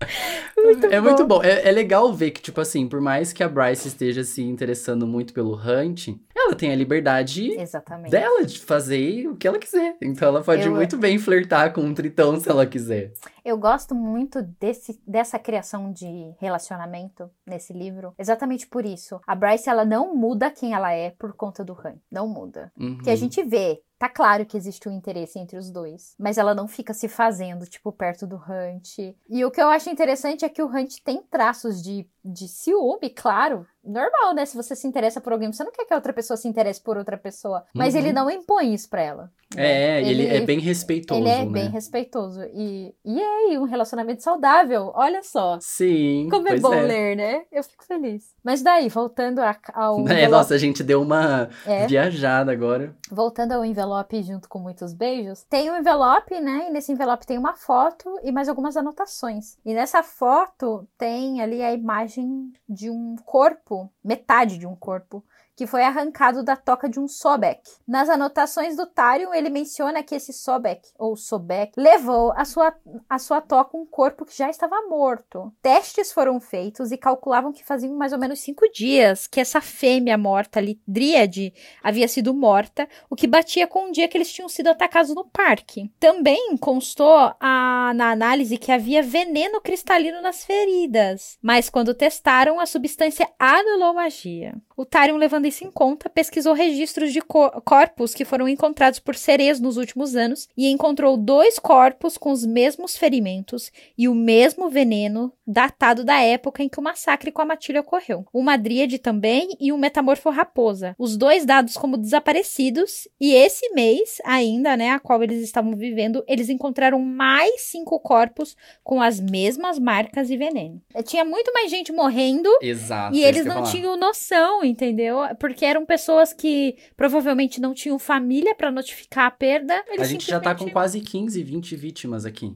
[0.63, 1.07] Muito é bom.
[1.07, 1.43] muito bom.
[1.43, 5.05] É, é legal ver que, tipo assim, por mais que a Bryce esteja se interessando
[5.05, 8.11] muito pelo Hunt, ela tem a liberdade Exatamente.
[8.11, 9.95] dela de fazer o que ela quiser.
[10.01, 13.11] Então ela pode Eu- muito bem flertar com um tritão se ela quiser.
[13.45, 19.19] Eu gosto muito desse, dessa criação de relacionamento nesse livro, exatamente por isso.
[19.27, 21.95] A Bryce, ela não muda quem ela é por conta do Han.
[22.11, 22.71] Não muda.
[22.79, 22.97] Uhum.
[22.99, 26.53] Que a gente vê, tá claro que existe um interesse entre os dois, mas ela
[26.53, 28.97] não fica se fazendo, tipo, perto do Hunt.
[29.29, 33.09] E o que eu acho interessante é que o Hunt tem traços de, de ciúme,
[33.09, 33.65] claro.
[33.83, 34.45] Normal, né?
[34.45, 36.81] Se você se interessa por alguém, você não quer que a outra pessoa se interesse
[36.81, 37.63] por outra pessoa.
[37.73, 37.99] Mas Uhum.
[37.99, 39.31] ele não impõe isso pra ela.
[39.55, 39.99] né?
[39.99, 41.51] É, ele, é bem respeitoso, Ele é né?
[41.51, 42.41] bem respeitoso.
[42.55, 45.59] E, e aí, um relacionamento saudável, olha só.
[45.61, 46.81] Sim, Como é bom é.
[46.81, 47.43] ler, né?
[47.51, 48.33] Eu fico feliz.
[48.43, 52.95] Mas daí, voltando a- ao É, envelope, nossa, a gente deu uma é, viajada agora.
[53.11, 56.65] voltando ao envelope junto com muitos beijos, tem um envelope, né?
[56.69, 59.57] E nesse envelope tem uma foto e mais algumas anotações.
[59.63, 63.72] E nessa foto tem ali a imagem de um corpo,
[64.03, 65.23] metade de um corpo,
[65.55, 67.61] que foi arrancado da toca de um Sobek.
[67.87, 72.73] Nas anotações do Tarion, ele menciona que esse Sobek, ou Sobek, levou a sua,
[73.07, 75.53] a sua toca um corpo que já estava morto.
[75.61, 80.17] Testes foram feitos e calculavam que faziam mais ou menos cinco dias que essa fêmea
[80.17, 84.49] morta ali, Dríade, havia sido morta, o que batia com o dia que eles tinham
[84.49, 85.91] sido atacados no parque.
[85.99, 92.65] Também constou a, na análise que havia veneno cristalino nas feridas, mas quando testaram, a
[92.65, 94.55] substância anulou magia.
[94.75, 99.77] O Tarion levantou 1950, pesquisou registros de co corpos que foram encontrados por sereias nos
[99.77, 106.03] últimos anos e encontrou dois corpos com os mesmos ferimentos e o mesmo veneno, datado
[106.03, 108.25] da época em que o massacre com a matilha ocorreu.
[108.33, 110.95] Uma dríade também e um metamorfo raposa.
[110.97, 116.23] Os dois dados como desaparecidos e esse mês ainda, né, a qual eles estavam vivendo,
[116.27, 120.81] eles encontraram mais cinco corpos com as mesmas marcas e veneno.
[121.05, 123.71] Tinha muito mais gente morrendo Exato, e é eles não falar.
[123.71, 125.19] tinham noção, entendeu?
[125.35, 129.73] Porque eram pessoas que provavelmente não tinham família pra notificar a perda.
[129.97, 132.55] A gente já tá com simplesmente- quase 15, 20 vítimas aqui.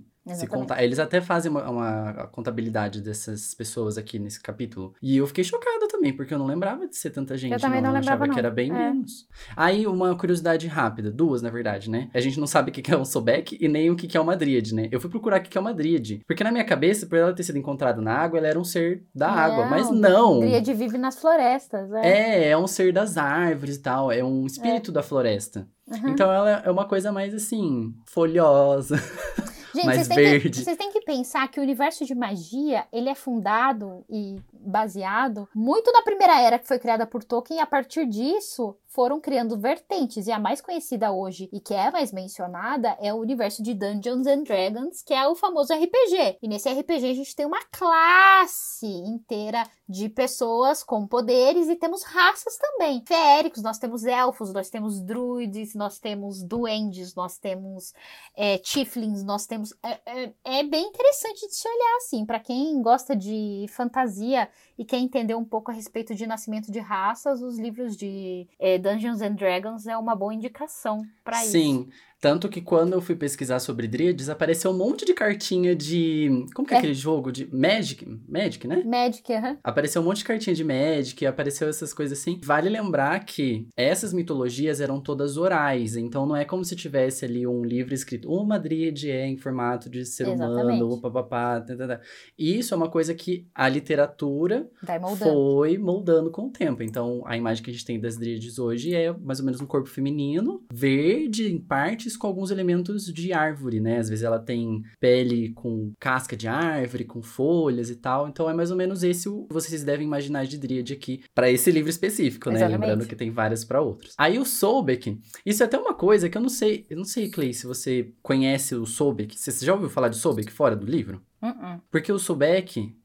[0.79, 4.93] Eles até fazem uma, uma contabilidade dessas pessoas aqui nesse capítulo.
[5.01, 7.53] E eu fiquei chocada também, porque eu não lembrava de ser tanta gente.
[7.53, 8.39] Eu também não eu lembrava, achava que não.
[8.39, 8.73] era bem É.
[8.73, 9.27] menos.
[9.55, 12.09] Aí, uma curiosidade rápida, duas, na verdade, né?
[12.13, 14.17] A gente não sabe o que que é um Sobek e nem o que que
[14.17, 14.87] é uma Dríade, né?
[14.91, 16.21] Eu fui procurar o que que é uma Dríade.
[16.27, 19.03] Porque na minha cabeça, por ela ter sido encontrada na água, ela era um ser
[19.13, 19.65] da água.
[19.65, 20.39] Mas não!
[20.39, 21.91] Dríade vive nas florestas.
[21.93, 22.07] É.
[22.07, 24.11] É, é um ser das árvores e tal.
[24.11, 25.67] É um espírito da floresta.
[25.87, 26.09] Uhum.
[26.09, 28.97] Então ela é uma coisa mais assim, folhosa.
[29.73, 30.63] Gente, mais vocês têm, que, verde.
[30.63, 35.91] vocês têm que pensar que o universo de magia, ele é fundado e baseado muito
[35.91, 40.25] na primeira era que foi criada por Tolkien, e a partir disso foram criando vertentes.
[40.25, 44.25] E a mais conhecida hoje e que é mais mencionada é o universo de Dungeons
[44.25, 46.39] and Dragons, que é o famoso RPG.
[46.41, 52.01] E nesse RPG a gente tem uma classe inteira de pessoas com poderes e temos
[52.01, 53.03] raças também.
[53.05, 57.93] Feéricos, nós temos elfos, nós temos druids, nós temos duendes, nós temos
[58.35, 59.75] é, tieflings, nós temos.
[59.83, 62.25] É, é, é, bem interessante de se olhar assim.
[62.25, 66.79] para quem gosta de fantasia e quer entender um pouco a respeito de nascimento de
[66.79, 71.51] raças, os livros de é, Dungeons and Dragons é uma boa indicação para isso.
[71.51, 71.89] Sim.
[72.19, 76.45] Tanto que quando eu fui pesquisar sobre Dríades, apareceu um monte de cartinha de.
[76.53, 77.31] Como que é, é aquele jogo?
[77.31, 78.05] De Magic?
[78.27, 78.83] Magic, né?
[78.83, 79.51] Magic, aham.
[79.51, 79.57] Uhum.
[79.63, 82.39] Apareceu um monte de cartinha de Magic, apareceu essas coisas assim.
[82.43, 87.45] Vale lembrar que essas mitologias eram todas orais, então não é como se tivesse ali
[87.45, 88.31] um livro escrito.
[88.31, 90.81] Uma Dríade é em formato de ser Exatamente.
[90.81, 91.61] humano, papapá.
[91.61, 92.01] Tá, tá, tá.
[92.37, 94.67] E isso é uma coisa que a literatura
[94.99, 95.17] moldando.
[95.17, 96.81] foi moldando com o tempo.
[96.81, 99.67] Então a imagem que a gente tem das Dríades hoje é mais ou menos um
[99.67, 103.97] corpo feminino, verde em parte com alguns elementos de árvore, né?
[103.97, 108.27] Às vezes ela tem pele com casca de árvore, com folhas e tal.
[108.27, 111.49] Então é mais ou menos esse o que vocês devem imaginar de Dríade aqui para
[111.49, 112.57] esse livro específico, né?
[112.57, 112.79] Exatamente.
[112.79, 114.13] Lembrando que tem várias para outros.
[114.17, 117.29] Aí o Sobek, isso é até uma coisa que eu não sei, eu não sei,
[117.29, 119.37] Clay, se você conhece o Sobek.
[119.37, 121.21] Você já ouviu falar de Sobek fora do livro?
[121.41, 121.81] Uh -uh.
[121.91, 122.95] Porque o Sobek,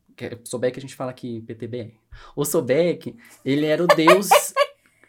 [0.44, 1.94] Sobek a gente fala aqui PTBR.
[2.36, 4.28] O Sobek, ele era o deus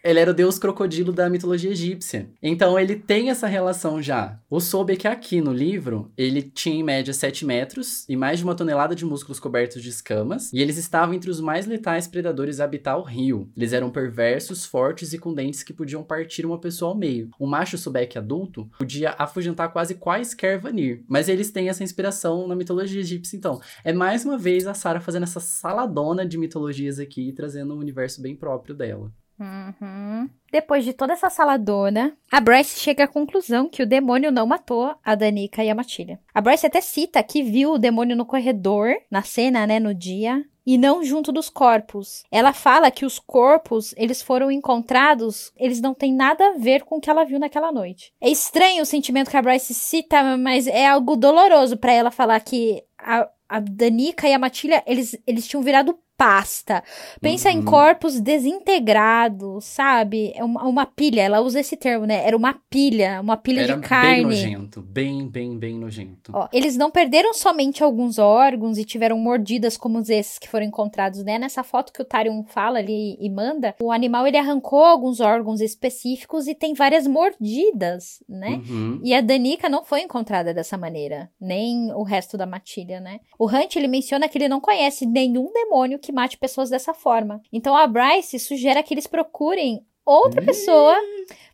[0.04, 2.30] ele era o deus crocodilo da mitologia egípcia.
[2.42, 4.38] Então ele tem essa relação já.
[4.50, 8.56] O Sobek aqui no livro, ele tinha em média 7 metros e mais de uma
[8.56, 12.66] tonelada de músculos cobertos de escamas, e eles estavam entre os mais letais predadores a
[12.66, 13.50] habitar o rio.
[13.56, 17.30] Eles eram perversos, fortes e com dentes que podiam partir uma pessoa ao meio.
[17.40, 22.56] O macho Sobek adulto podia afugentar quase quaisquer Vanir, mas eles têm essa inspiração na
[22.56, 23.62] mitologia egípcia, então.
[23.84, 28.22] É mais uma vez a Sarah fazendo essa saladona de mitologias aqui, trazendo um universo
[28.22, 29.12] bem próprio dela.
[29.44, 30.30] Uhum.
[30.52, 34.96] Depois de toda essa saladona, a Bryce chega à conclusão que o demônio não matou
[35.04, 36.20] a Danica e a Matilha.
[36.34, 40.46] A Bryce até cita que viu o demônio no corredor, na cena, né, no dia,
[40.66, 42.24] e não junto dos corpos.
[42.32, 46.98] Ela fala que os corpos, eles foram encontrados, eles não têm nada a ver com
[46.98, 48.14] o que ela viu naquela noite.
[48.22, 52.40] É estranho o sentimento que a Bryce cita, mas é algo doloroso para ela falar
[52.40, 56.84] que a, a Danica e a Matilha, eles, eles tinham virado pasta.
[57.22, 57.58] Pensa uhum.
[57.58, 60.32] em corpos desintegrados, sabe?
[60.36, 62.26] É uma, uma, pilha, ela usa esse termo, né?
[62.26, 64.14] Era uma pilha, uma pilha Era de carne.
[64.14, 66.32] Bem nojento, bem, bem, bem nojento.
[66.34, 71.24] Ó, eles não perderam somente alguns órgãos e tiveram mordidas como esses que foram encontrados,
[71.24, 71.40] né?
[71.40, 75.62] Nessa foto que o Tarion fala ali e manda, o animal ele arrancou alguns órgãos
[75.62, 78.62] específicos e tem várias mordidas, né?
[78.70, 79.00] Uhum.
[79.04, 83.20] E a Danica não foi encontrada dessa maneira, nem o resto da matilha, né?
[83.38, 87.42] O Hunt ele menciona que ele não conhece nenhum demônio que mate pessoas dessa forma.
[87.52, 90.96] Então a Bryce sugere que eles procurem outra pessoa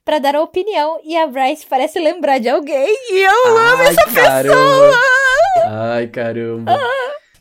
[0.03, 3.83] para dar a opinião e a Bryce parece lembrar de alguém e eu Ai, amo
[3.83, 4.55] essa caramba.
[4.55, 5.01] pessoa.
[5.67, 6.79] Ai, caramba.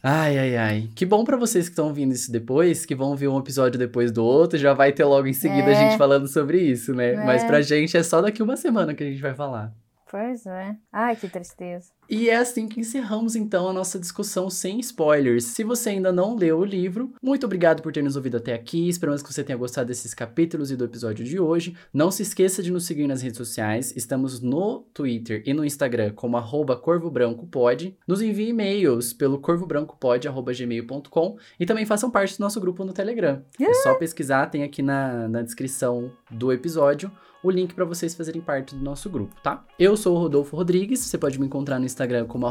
[0.03, 0.89] Ai, ai, ai.
[0.95, 4.13] Que bom para vocês que estão ouvindo isso depois, que vão ver um episódio depois
[4.13, 5.73] do outro, já vai ter logo em seguida é.
[5.73, 7.15] a gente falando sobre isso, né?
[7.15, 7.25] É.
[7.25, 9.73] Mas pra gente é só daqui uma semana que a gente vai falar.
[10.11, 10.77] Pois é.
[10.93, 11.93] Ai, que tristeza.
[12.09, 15.45] E é assim que encerramos então a nossa discussão sem spoilers.
[15.45, 18.89] Se você ainda não leu o livro, muito obrigado por ter nos ouvido até aqui.
[18.89, 21.77] Esperamos que você tenha gostado desses capítulos e do episódio de hoje.
[21.93, 23.95] Não se esqueça de nos seguir nas redes sociais.
[23.95, 26.39] Estamos no Twitter e no Instagram como
[26.79, 27.95] corvobrancopod.
[28.07, 33.43] Nos envie e-mails pelo corvobrancopod.gmail.com e também façam parte do nosso grupo no Telegram.
[33.61, 38.41] É só pesquisar, tem aqui na, na descrição do episódio o link para vocês fazerem
[38.41, 39.65] parte do nosso grupo, tá?
[39.79, 42.47] Eu sou o Rodolfo Rodrigues, você pode me encontrar no Instagram como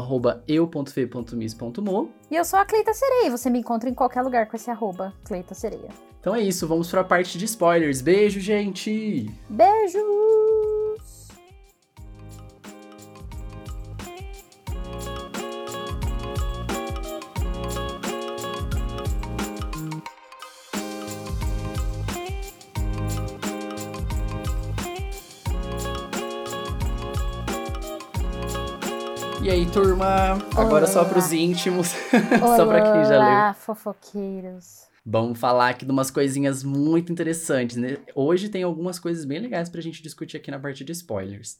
[0.46, 2.10] eu.fe.mis.mo.
[2.30, 5.12] E eu sou a Cleita Sereia, você me encontra em qualquer lugar com esse arroba
[5.24, 5.88] Cleita Sereia.
[6.20, 8.00] Então é isso, vamos para a parte de spoilers.
[8.00, 9.30] Beijo, gente!
[9.48, 10.67] Beijo!
[29.48, 30.32] E aí, turma?
[30.54, 30.86] Agora Olá.
[30.86, 31.94] só pros íntimos.
[32.54, 33.20] só pra quem já leu.
[33.20, 34.86] Olá, fofoqueiros.
[35.06, 37.96] Vamos falar aqui de umas coisinhas muito interessantes, né?
[38.14, 41.58] Hoje tem algumas coisas bem legais pra gente discutir aqui na parte de spoilers.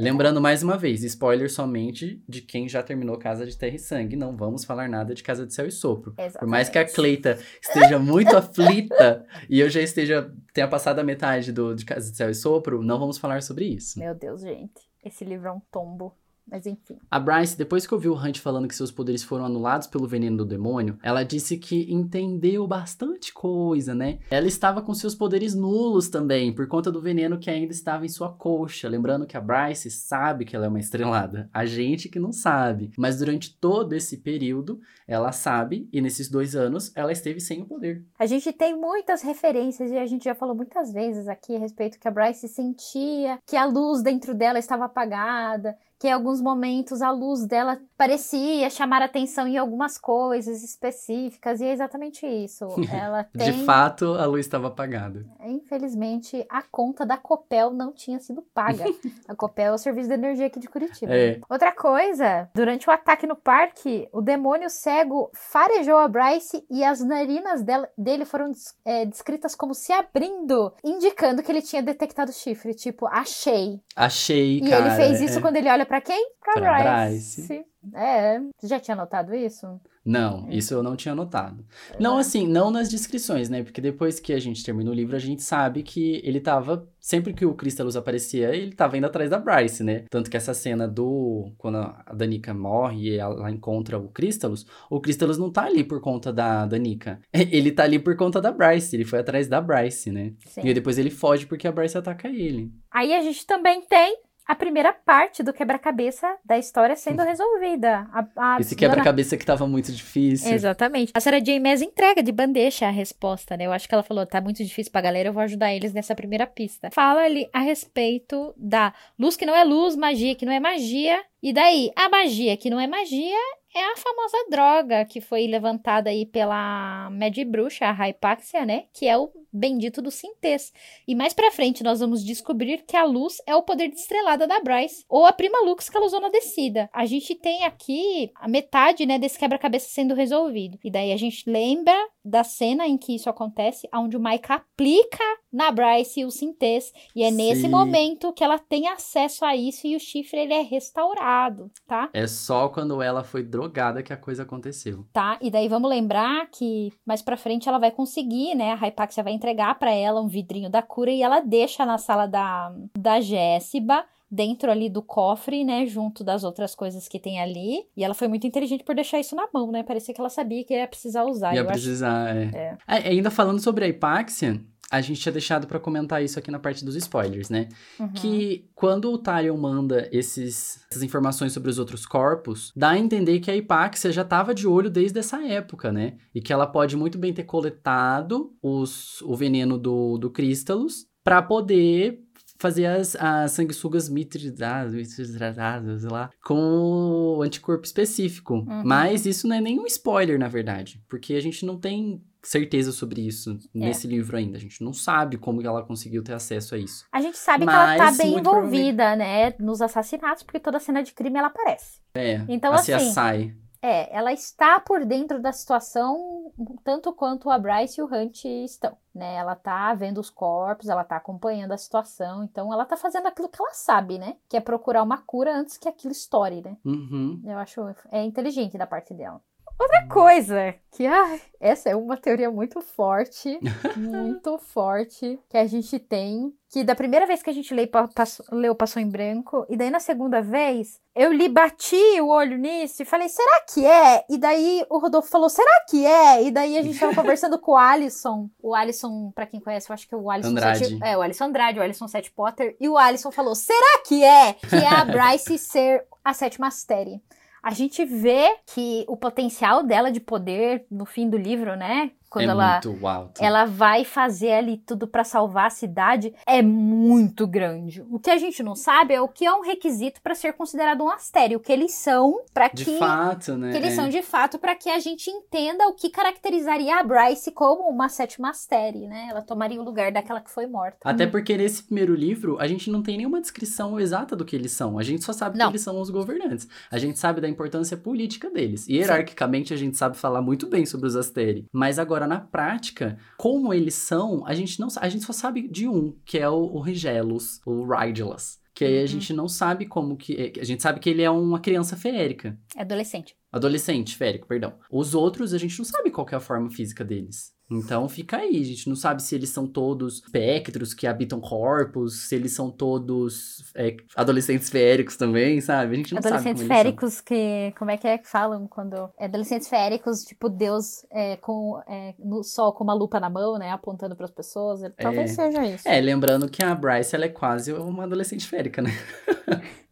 [0.00, 4.16] Lembrando mais uma vez, spoiler somente de quem já terminou Casa de Terra e Sangue.
[4.16, 6.12] Não vamos falar nada de Casa de Céu e Sopro.
[6.12, 6.38] Exatamente.
[6.38, 11.04] Por mais que a Cleita esteja muito aflita e eu já esteja tenha passado a
[11.04, 13.98] metade do de Casa de Céu e Sopro, não vamos falar sobre isso.
[13.98, 14.88] Meu Deus, gente.
[15.04, 16.16] Esse livro é um tombo.
[16.48, 16.98] Mas enfim.
[17.10, 20.38] A Bryce, depois que ouviu o Hunt falando que seus poderes foram anulados pelo veneno
[20.38, 24.20] do demônio, ela disse que entendeu bastante coisa, né?
[24.30, 28.08] Ela estava com seus poderes nulos também, por conta do veneno que ainda estava em
[28.08, 28.88] sua coxa.
[28.88, 31.50] Lembrando que a Bryce sabe que ela é uma estrelada.
[31.52, 32.92] A gente que não sabe.
[32.96, 37.66] Mas durante todo esse período, ela sabe, e nesses dois anos, ela esteve sem o
[37.66, 38.04] poder.
[38.18, 41.98] A gente tem muitas referências e a gente já falou muitas vezes aqui a respeito
[41.98, 47.00] que a Bryce sentia que a luz dentro dela estava apagada, que em alguns momentos
[47.00, 52.66] a luz dela parecia chamar atenção em algumas coisas específicas, e é exatamente isso.
[52.92, 53.52] Ela tem...
[53.52, 55.24] De fato, a luz estava apagada.
[55.44, 58.84] Infelizmente, a conta da Copel não tinha sido paga.
[59.28, 61.12] a Copel é o serviço de energia aqui de Curitiba.
[61.14, 61.40] É.
[61.48, 67.00] Outra coisa, durante o ataque no parque, o demônio cego farejou a Bryce e as
[67.00, 67.62] narinas
[67.96, 68.50] dele foram
[68.84, 72.74] é, descritas como se abrindo, indicando que ele tinha detectado chifre.
[72.74, 73.80] Tipo, achei.
[73.94, 74.86] Achei, E cara.
[74.86, 75.42] ele fez isso é.
[75.42, 76.30] quando ele olha pra quem?
[76.40, 77.64] Pra, Pra Bryce.
[77.94, 79.80] É, você já tinha notado isso?
[80.06, 81.66] Não, isso eu não tinha notado.
[81.98, 83.64] Não assim, não nas descrições, né?
[83.64, 86.88] Porque depois que a gente termina o livro, a gente sabe que ele tava.
[87.00, 90.04] Sempre que o Crystalus aparecia, ele tava indo atrás da Bryce, né?
[90.08, 91.52] Tanto que essa cena do.
[91.58, 96.00] Quando a Danica morre e ela encontra o Crystalus, o Crystalus não tá ali por
[96.00, 97.20] conta da Danica.
[97.34, 98.94] Ele tá ali por conta da Bryce.
[98.94, 100.34] Ele foi atrás da Bryce, né?
[100.46, 100.60] Sim.
[100.64, 102.72] E depois ele foge porque a Bryce ataca ele.
[102.92, 104.16] Aí a gente também tem
[104.46, 108.08] a primeira parte do quebra-cabeça da história sendo resolvida.
[108.12, 110.52] A, a Esse dona- quebra-cabeça que tava muito difícil.
[110.52, 111.12] Exatamente.
[111.14, 111.58] A Sarah J.
[111.58, 113.66] Maas entrega de bandeja a resposta, né?
[113.66, 116.14] Eu acho que ela falou, tá muito difícil pra galera, eu vou ajudar eles nessa
[116.14, 116.90] primeira pista.
[116.92, 121.22] Fala ali a respeito da luz que não é luz, magia que não é magia.
[121.42, 123.36] E daí, a magia que não é magia
[123.74, 128.84] é a famosa droga que foi levantada aí pela Mad Bruxa, a Hypaxia, né?
[128.92, 130.72] Que é o bendito do Sintês.
[131.06, 134.46] E mais pra frente nós vamos descobrir que a luz é o poder de estrelada
[134.46, 136.88] da Bryce, ou a prima Lux que ela usou na descida.
[136.92, 140.78] A gente tem aqui a metade, né, desse quebra-cabeça sendo resolvido.
[140.84, 141.94] E daí a gente lembra
[142.24, 147.22] da cena em que isso acontece, onde o Mike aplica na Bryce o Sintês, e
[147.22, 147.68] é nesse Sim.
[147.68, 152.10] momento que ela tem acesso a isso e o chifre ele é restaurado, tá?
[152.12, 155.06] É só quando ela foi drogada que a coisa aconteceu.
[155.12, 158.72] Tá, e daí vamos lembrar que mais pra frente ela vai conseguir, né?
[158.72, 162.26] A Hypaxia vai entregar pra ela um vidrinho da cura e ela deixa na sala
[162.26, 165.86] da, da Jéssiba, dentro ali do cofre, né?
[165.86, 167.84] Junto das outras coisas que tem ali.
[167.96, 169.84] E ela foi muito inteligente por deixar isso na mão, né?
[169.84, 171.54] Parecia que ela sabia que ia precisar usar.
[171.54, 172.44] Ia acho- precisar, é.
[172.52, 172.76] É.
[172.88, 176.58] É, Ainda falando sobre a hipáxia, a gente tinha deixado pra comentar isso aqui na
[176.58, 177.68] parte dos spoilers, né?
[177.98, 178.08] Uhum.
[178.12, 183.40] Que quando o Tyrion manda esses, essas informações sobre os outros corpos, dá a entender
[183.40, 186.14] que a hipáxia já tava de olho desde essa época, né?
[186.34, 191.42] E que ela pode muito bem ter coletado os, o veneno do, do Crystalus pra
[191.42, 192.22] poder
[192.58, 198.54] fazer as, as sanguessugas mitridadas, mitridadas, sei lá, com o anticorpo específico.
[198.54, 198.82] Uhum.
[198.84, 203.26] Mas isso não é nenhum spoiler, na verdade, porque a gente não tem certeza sobre
[203.26, 204.56] isso nesse livro ainda.
[204.56, 207.04] A gente não sabe como ela conseguiu ter acesso a isso.
[207.12, 209.54] A gente sabe que ela tá Mas, bem envolvida, né?
[209.58, 212.00] Nos assassinatos, porque toda cena de crime ela aparece.
[212.14, 213.54] É, Então, a assim, sai.
[213.82, 218.96] É, ela está por dentro da situação tanto quanto a Bryce e o Hunt estão,
[219.14, 219.36] né?
[219.36, 223.48] Ela tá vendo os corpos, ela tá acompanhando a situação, então ela tá fazendo aquilo
[223.48, 224.36] que ela sabe, né?
[224.48, 226.76] Que é procurar uma cura antes que aquilo estoure, né?
[226.84, 227.40] Uhum.
[227.44, 229.40] Eu acho é inteligente da parte dela.
[229.78, 233.58] Outra coisa que, ai, essa é uma teoria muito forte,
[233.96, 238.08] muito forte, que a gente tem, que da primeira vez que a gente lê, pa-
[238.08, 242.56] passo- leu Passou em Branco, e daí na segunda vez, eu li, bati o olho
[242.56, 244.24] nisso e falei, será que é?
[244.30, 246.44] E daí o Rodolfo falou, será que é?
[246.44, 249.94] E daí a gente tava conversando com o Alisson, o Alisson, pra quem conhece, eu
[249.94, 250.78] acho que é o Alisson Andrade.
[250.86, 254.24] Sete, é, o Alisson Andrade, o Alisson Sete Potter, e o Alisson falou, será que
[254.24, 254.54] é?
[254.54, 257.20] Que é a Bryce ser a sétima Astéria
[257.66, 262.12] a gente vê que o potencial dela de poder no fim do livro, né?
[262.40, 262.80] Quando é ela,
[263.14, 263.42] alto.
[263.42, 268.04] ela vai fazer ali tudo pra salvar a cidade, é muito grande.
[268.10, 271.02] O que a gente não sabe é o que é um requisito pra ser considerado
[271.02, 273.70] um astério, o que eles são para De que fato, né?
[273.72, 273.96] que eles É.
[273.96, 278.08] são de fato para que a gente entenda o que caracterizaria a Bryce como uma
[278.08, 279.28] sétima astérie, né?
[279.30, 280.98] Ela tomaria o lugar daquela que foi morta.
[281.04, 284.72] Até porque nesse primeiro livro, a gente não tem nenhuma descrição exata do que eles
[284.72, 284.98] são.
[284.98, 285.66] A gente só sabe Não.
[285.66, 286.68] que eles são os governantes.
[286.90, 288.86] A gente sabe da importância política deles.
[288.88, 291.66] E hierarquicamente a gente sabe falar muito bem sobre os Asteri.
[291.72, 295.88] Mas agora, na prática, como eles são, a gente não A gente só sabe de
[295.88, 298.58] um, que é o, o Rigelus, o Rigelus.
[298.74, 299.06] Que aí a Uhum.
[299.06, 300.52] gente não sabe como que.
[300.60, 302.58] A gente sabe que ele é uma criança feérica.
[302.76, 303.34] É adolescente.
[303.50, 304.74] Adolescente, férico, perdão.
[304.90, 307.54] Os outros, a gente não sabe qual é a forma física deles.
[307.70, 312.28] Então fica aí, a gente não sabe se eles são todos espectros que habitam corpos,
[312.28, 315.94] se eles são todos é, adolescentes féricos também, sabe?
[315.94, 316.72] A gente não adolescentes sabe.
[316.72, 317.74] Adolescentes féricos que.
[317.76, 319.10] Como é que é que falam quando.
[319.18, 323.58] É, adolescentes féricos, tipo, Deus é, com, é, no sol com uma lupa na mão,
[323.58, 323.70] né?
[323.70, 324.80] Apontando para as pessoas.
[324.96, 325.88] Talvez seja isso.
[325.88, 328.90] É, lembrando que a Bryce ela é quase uma adolescente férica, né?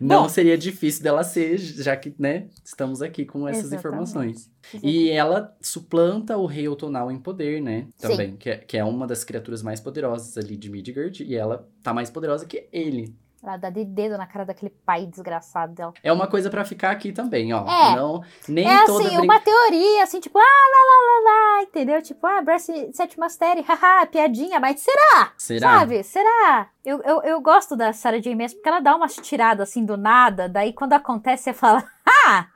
[0.00, 4.50] não Bom, seria difícil dela ser, já que, né, estamos aqui com essas informações.
[4.72, 4.96] Exatamente.
[4.96, 7.86] E ela suplanta o rei Otonal em poder, né?
[7.98, 11.68] Também, que é, que é uma das criaturas mais poderosas ali de Midgard, e ela
[11.82, 13.14] tá mais poderosa que ele.
[13.42, 15.94] Ela dá de dedo na cara daquele pai desgraçado dela.
[16.02, 17.66] É uma coisa para ficar aqui também, ó.
[17.66, 17.96] É.
[17.96, 19.24] Não, nem é toda assim, brin...
[19.24, 22.02] uma teoria, assim, tipo, ah, lá, lá, lá, lá, entendeu?
[22.02, 25.32] Tipo, ah, Bryce Sétima Série, haha, piadinha, mas será?
[25.38, 25.78] Será?
[25.78, 26.02] Sabe?
[26.02, 26.68] Será?
[26.84, 28.34] Eu, eu, eu gosto da Sarah J.
[28.34, 31.82] Maas porque ela dá umas tiradas assim do nada, daí quando acontece você fala,
[32.26, 32.46] ah!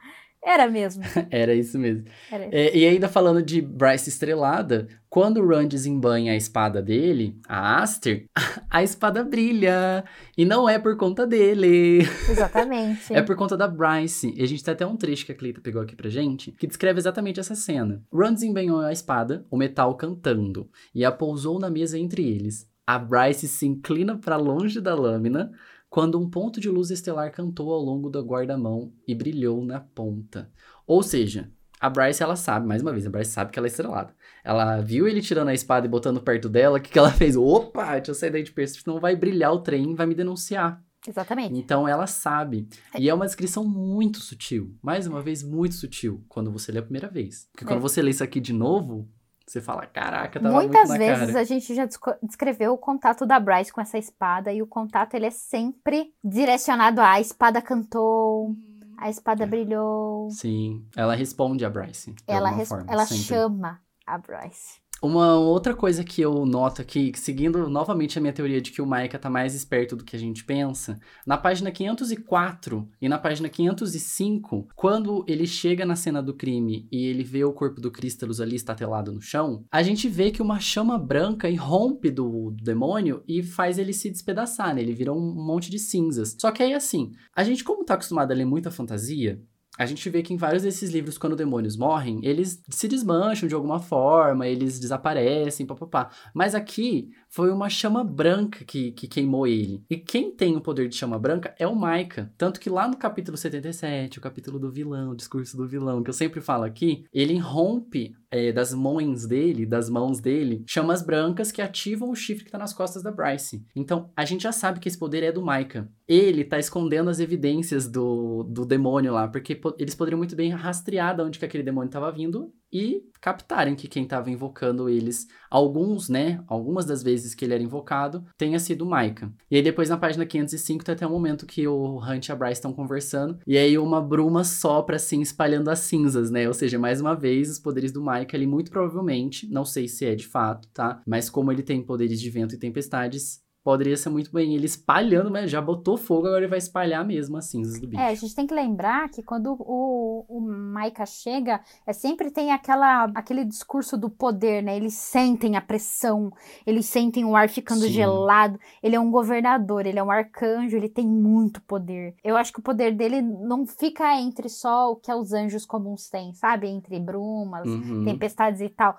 [0.45, 1.03] Era mesmo.
[1.31, 2.05] Era isso mesmo.
[2.31, 2.55] Era isso.
[2.55, 7.83] É, e ainda falando de Bryce estrelada, quando o Ron desembanha a espada dele, a
[7.83, 8.27] Aster,
[8.69, 10.05] a espada brilha.
[10.37, 12.01] E não é por conta dele.
[12.29, 13.15] Exatamente.
[13.15, 14.35] é por conta da Bryce.
[14.37, 16.67] E a gente tem até um trecho que a Cleita pegou aqui pra gente, que
[16.67, 18.03] descreve exatamente essa cena.
[18.13, 22.69] Ron desembanhou a espada, o metal cantando, e a pousou na mesa entre eles.
[22.87, 25.51] A Bryce se inclina para longe da lâmina,
[25.95, 30.51] quando um ponto de luz estelar cantou ao longo da guarda-mão e brilhou na ponta.
[30.85, 33.71] Ou seja, a Bryce, ela sabe, mais uma vez, a Bryce sabe que ela é
[33.71, 34.13] estrelada.
[34.43, 37.37] Ela viu ele tirando a espada e botando perto dela, o que, que ela fez?
[37.37, 40.83] Opa, deixa eu sair daí de perto, senão vai brilhar o trem, vai me denunciar.
[41.07, 41.57] Exatamente.
[41.57, 42.67] Então ela sabe.
[42.93, 43.01] É.
[43.01, 44.77] E é uma descrição muito sutil.
[44.83, 46.25] Mais uma vez, muito sutil.
[46.29, 47.47] Quando você lê a primeira vez.
[47.53, 47.83] Porque quando é.
[47.83, 49.09] você lê isso aqui de novo,
[49.47, 51.41] você fala, caraca, tava Muitas muito vezes cara.
[51.41, 51.87] a gente já
[52.23, 57.01] descreveu o contato da Bryce com essa espada e o contato ele é sempre direcionado
[57.01, 58.55] a, a espada cantou,
[58.97, 60.31] a espada brilhou.
[60.31, 62.15] Sim, ela responde a Bryce.
[62.27, 64.84] ela forma, ela chama a Bryce.
[65.05, 68.87] Uma outra coisa que eu noto aqui, seguindo novamente a minha teoria de que o
[68.87, 73.51] Maika tá mais esperto do que a gente pensa, na página 504 e na página
[73.51, 78.41] 505, quando ele chega na cena do crime e ele vê o corpo do Crístalos
[78.41, 83.23] ali estatelado no chão, a gente vê que uma chama branca irrompe do, do demônio
[83.29, 84.81] e faz ele se despedaçar, né?
[84.81, 86.35] Ele vira um monte de cinzas.
[86.41, 89.39] Só que aí, assim, a gente, como tá acostumado a ler muita fantasia,
[89.77, 93.55] a gente vê que em vários desses livros, quando demônios morrem, eles se desmancham de
[93.55, 96.11] alguma forma, eles desaparecem, papapá.
[96.33, 99.83] Mas aqui foi uma chama branca que, que queimou ele.
[99.91, 102.33] E quem tem o poder de chama branca é o Maika.
[102.39, 106.09] Tanto que lá no capítulo 77, o capítulo do vilão, o discurso do vilão, que
[106.09, 111.51] eu sempre falo aqui, ele rompe é, das mãos dele, das mãos dele, chamas brancas
[111.51, 113.67] que ativam o chifre que tá nas costas da Bryce.
[113.75, 115.89] Então, a gente já sabe que esse poder é do Maika.
[116.07, 121.17] Ele tá escondendo as evidências do, do demônio lá, porque eles poderiam muito bem rastrear
[121.17, 126.09] de onde que aquele demônio estava vindo e captarem que quem estava invocando eles, alguns,
[126.09, 129.33] né, algumas das vezes que ele era invocado, tenha sido Maika.
[129.51, 132.37] E aí depois na página 505 tem até um momento que o Hunt e a
[132.37, 136.49] Bryce estão conversando, e aí uma bruma sopra assim, espalhando as cinzas, né?
[136.49, 140.05] Ou seja, mais uma vez, os poderes do Maika, ele muito provavelmente, não sei se
[140.05, 141.01] é de fato, tá?
[141.07, 145.31] Mas como ele tem poderes de vento e tempestades, Poderia ser muito bem ele espalhando,
[145.31, 148.03] mas já botou fogo, agora ele vai espalhar mesmo as cinzas do bicho.
[148.03, 152.53] É, a gente tem que lembrar que quando o, o Maika chega, é sempre tem
[152.53, 154.77] aquela, aquele discurso do poder, né?
[154.77, 156.31] Eles sentem a pressão,
[156.67, 157.93] eles sentem o ar ficando Sim.
[157.93, 158.61] gelado.
[158.83, 162.15] Ele é um governador, ele é um arcanjo, ele tem muito poder.
[162.23, 166.11] Eu acho que o poder dele não fica entre só o que os anjos comuns
[166.11, 166.69] têm, sabe?
[166.69, 168.05] Entre brumas, uhum.
[168.05, 168.95] tempestades e tal.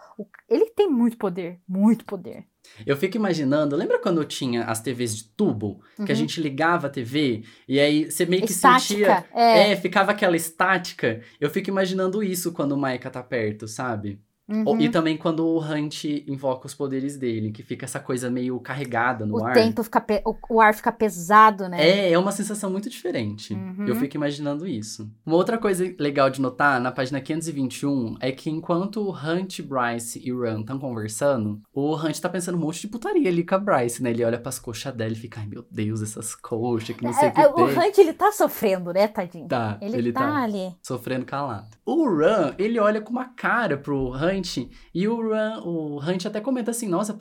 [0.49, 2.47] Ele tem muito poder, muito poder.
[2.85, 5.81] Eu fico imaginando, lembra quando tinha as TVs de tubo?
[5.97, 6.05] Uhum.
[6.05, 6.19] Que a uhum.
[6.21, 9.25] gente ligava a TV e aí você meio que estática, sentia.
[9.33, 9.71] É.
[9.71, 11.21] é, ficava aquela estática.
[11.39, 14.19] Eu fico imaginando isso quando o Maika tá perto, sabe?
[14.47, 14.79] Uhum.
[14.79, 19.25] E também quando o Hunt invoca os poderes dele, que fica essa coisa meio carregada
[19.25, 19.53] no o ar.
[19.53, 21.83] Tempo fica o, o, ar fica pesado, né?
[21.83, 23.53] É, é uma sensação muito diferente.
[23.53, 23.85] Uhum.
[23.87, 25.09] Eu fico imaginando isso.
[25.25, 30.21] Uma outra coisa legal de notar, na página 521, é que enquanto o Hunt, Bryce
[30.23, 33.59] e Run estão conversando, o Hunt tá pensando um monte de putaria ali com a
[33.59, 34.11] Bryce, né?
[34.11, 37.29] Ele olha pras coxas dela e fica, ai meu Deus, essas coxas que não sei
[37.29, 37.47] o é, que é.
[37.47, 39.47] O Hunt, ele tá sofrendo, né, tadinho?
[39.47, 40.75] Tá, ele, ele tá, tá ali.
[40.83, 41.67] Sofrendo calado.
[41.83, 44.69] O Run, ele olha com uma cara pro Hunt Hunt.
[44.93, 47.17] E o, Ran, o Hunt até comenta assim: nossa,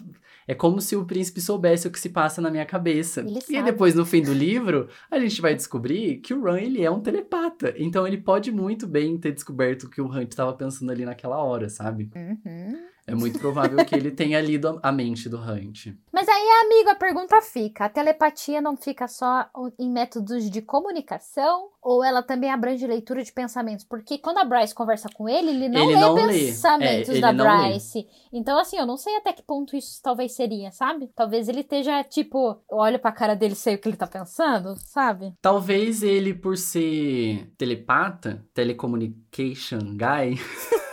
[0.46, 3.20] é como se o príncipe soubesse o que se passa na minha cabeça.
[3.20, 3.62] Ele e sabe.
[3.62, 7.00] depois, no fim do livro, a gente vai descobrir que o Ran ele é um
[7.00, 7.74] telepata.
[7.76, 11.42] Então ele pode muito bem ter descoberto o que o Hunt estava pensando ali naquela
[11.42, 12.10] hora, sabe?
[12.14, 12.93] Uhum.
[13.07, 15.88] É muito provável que ele tenha lido a mente do Hunt.
[16.12, 19.46] Mas aí, amigo, a pergunta fica: a telepatia não fica só
[19.78, 21.68] em métodos de comunicação?
[21.82, 23.84] Ou ela também abrange leitura de pensamentos?
[23.84, 26.46] Porque quando a Bryce conversa com ele, ele não Ele lê não lê.
[26.46, 27.68] pensamentos É, ele da não lê.
[27.68, 28.07] Bryce.
[28.32, 31.11] Então, assim, eu não sei até que ponto isso talvez seria, sabe?
[31.14, 34.07] Talvez ele esteja, tipo, eu olho pra cara dele e sei o que ele tá
[34.07, 35.34] pensando, sabe?
[35.42, 40.40] Talvez ele, por ser telepata, telecommunication guy,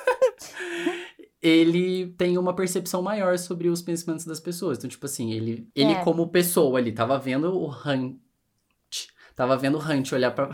[1.41, 4.77] ele tenha uma percepção maior sobre os pensamentos das pessoas.
[4.77, 6.03] Então, tipo assim, ele, ele É.
[6.03, 8.17] como pessoa ali, tava vendo o Hunt.
[9.35, 10.51] Tava vendo o Hunt olhar pra.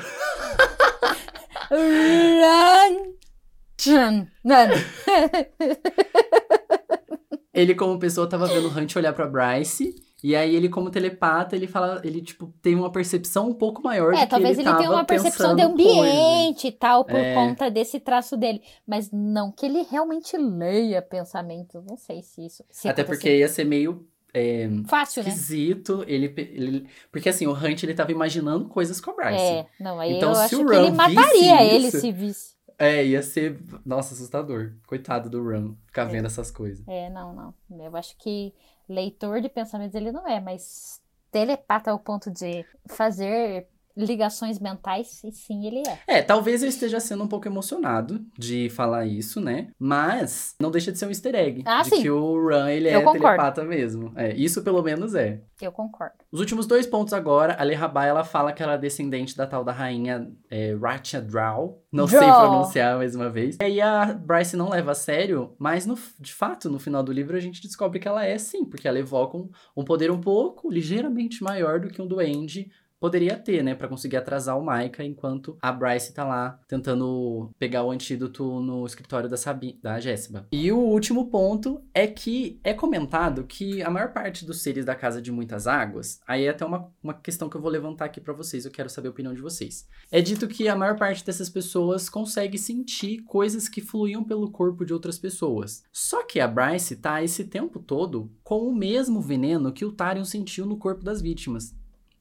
[7.53, 9.95] Ele, como pessoa, tava vendo o Hunt olhar pra Bryce.
[10.23, 12.01] E aí, ele, como telepata, ele fala.
[12.03, 15.05] Ele, tipo, tem uma percepção um pouco maior É, que talvez ele, tava tenha uma
[15.05, 17.35] percepção de ambiente e tal, por É.
[17.35, 18.61] conta desse traço dele.
[18.85, 21.85] Mas não que ele realmente leia pensamentos.
[21.85, 22.63] Não sei se isso.
[22.71, 25.29] se Até porque ia ser meio é, Fácil, né?
[25.29, 26.03] esquisito.
[26.07, 29.39] Ele, ele, porque assim, o Hunt ele tava imaginando coisas com a Bryce.
[29.43, 32.57] É, não, aí Então, eu se acho o ele mataria visse ele isso- se visse.
[32.79, 34.73] É, ia ser, nossa, assustador.
[34.85, 36.05] Coitado do Ram, ficar É.
[36.05, 36.83] vendo essas coisas.
[36.87, 37.53] É, não, não.
[37.85, 38.53] Eu acho que
[38.87, 43.67] leitor de pensamentos ele não é, mas telepata ao ponto de fazer
[43.97, 46.17] ligações mentais, e sim, ele é.
[46.17, 49.69] É, talvez eu esteja sendo um pouco emocionado de falar isso, né?
[49.79, 51.63] Mas não deixa de ser um easter egg.
[51.65, 52.01] Ah, de sim.
[52.01, 53.19] que o Ram, ele Eu é concordo.
[53.21, 54.11] telepata mesmo.
[54.15, 55.41] É, isso pelo menos é.
[55.61, 56.15] Eu concordo.
[56.31, 59.63] Os últimos dois pontos agora, a Lehabá, ela fala que ela é descendente da tal
[59.63, 60.75] da rainha é,
[61.21, 61.83] Drow.
[61.91, 63.57] Não sei pronunciar mais uma vez.
[63.59, 67.11] E aí a Bryce não leva a sério, mas no, de fato, no final do
[67.11, 70.19] livro, a gente descobre que ela é sim, porque ela evoca um, um poder um
[70.19, 72.69] pouco, ligeiramente maior do que um duende
[72.99, 77.83] poderia ter, né, Pra conseguir atrasar o Micah enquanto a Bryce tá lá tentando pegar
[77.83, 80.47] o antídoto no escritório da Sabi, da Jéssica.
[80.51, 84.95] E o último ponto é que é comentado que a maior parte dos seres da
[84.95, 88.19] Casa de Muitas Águas, aí é até uma, uma questão que eu vou levantar aqui
[88.19, 89.87] pra vocês, eu quero saber a opinião de vocês.
[90.11, 94.83] É dito que a maior parte dessas pessoas consegue sentir coisas que fluíam pelo corpo
[94.83, 95.83] de outras pessoas.
[95.91, 100.25] Só que a Bryce tá esse tempo todo com o mesmo veneno que o Tarion
[100.25, 101.76] sentiu no corpo das vítimas.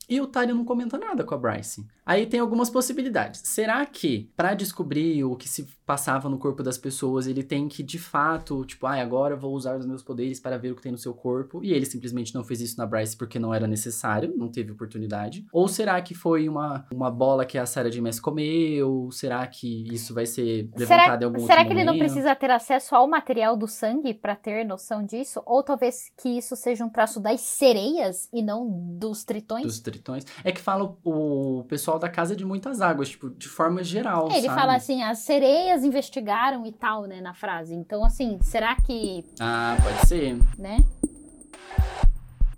[0.09, 1.87] E o Tyrion não comenta nada com a Bryce.
[2.05, 3.41] Aí tem algumas possibilidades.
[3.45, 7.83] Será que, pra descobrir o que se passava no corpo das pessoas, ele tem que,
[7.83, 10.83] de fato, tipo, ah, agora eu vou usar os meus poderes para ver o que
[10.83, 13.67] tem no seu corpo, e ele simplesmente não fez isso na Bryce porque não era
[13.67, 15.45] necessário, não teve oportunidade?
[15.53, 19.09] Ou será que foi uma, uma bola que a Sarah James comeu?
[19.11, 22.13] Será que isso vai ser levantado em algum será outro que ele não momento?
[22.13, 25.43] precisa ter acesso ao material do sangue pra ter noção disso?
[25.45, 29.65] Ou talvez que isso seja um traço das sereias e não dos tritões?
[29.65, 29.96] Dos tritões.
[30.45, 34.29] É que fala o, o pessoal da Casa de Muitas Águas, tipo, de forma geral,
[34.31, 34.61] É, Ele sabe?
[34.61, 37.75] fala assim, as sereias investigaram e tal, né, na frase.
[37.75, 40.37] Então, assim, será que, Ah, pode ser.
[40.59, 40.79] né?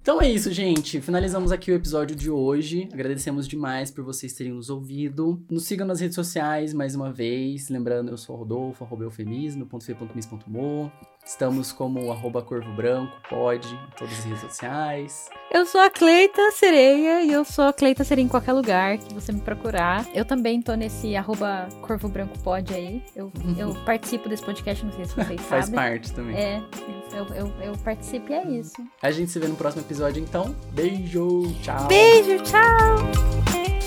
[0.01, 1.03] Então é isso, gente.
[1.03, 2.89] Finalizamos aqui o episódio de hoje.
[2.95, 5.45] Agradecemos demais por vocês terem nos ouvido.
[5.51, 7.68] Nos sigam nas redes sociais mais uma vez.
[7.68, 10.91] Lembrando, eu sou o Rodolfo, arroba eufemismo, fe, mis, mo.
[11.29, 15.29] Estamos como arroba corvo branco, pode, em todas as redes sociais.
[15.53, 19.12] Eu sou a Cleita Sereia e eu sou a Cleita Sereia em qualquer lugar que
[19.12, 20.07] você me procurar.
[20.14, 23.03] Eu também tô nesse arroba Corvo Branco Pod aí.
[23.14, 25.79] Eu, eu participo desse podcast, não sei se vocês Faz sabem.
[25.79, 26.35] parte também.
[26.35, 26.62] É,
[27.12, 28.83] eu, eu, eu participo e é isso.
[29.03, 30.57] A gente se vê no próximo episódio, então.
[30.72, 31.87] Beijo, tchau.
[31.89, 33.78] Beijo, tchau!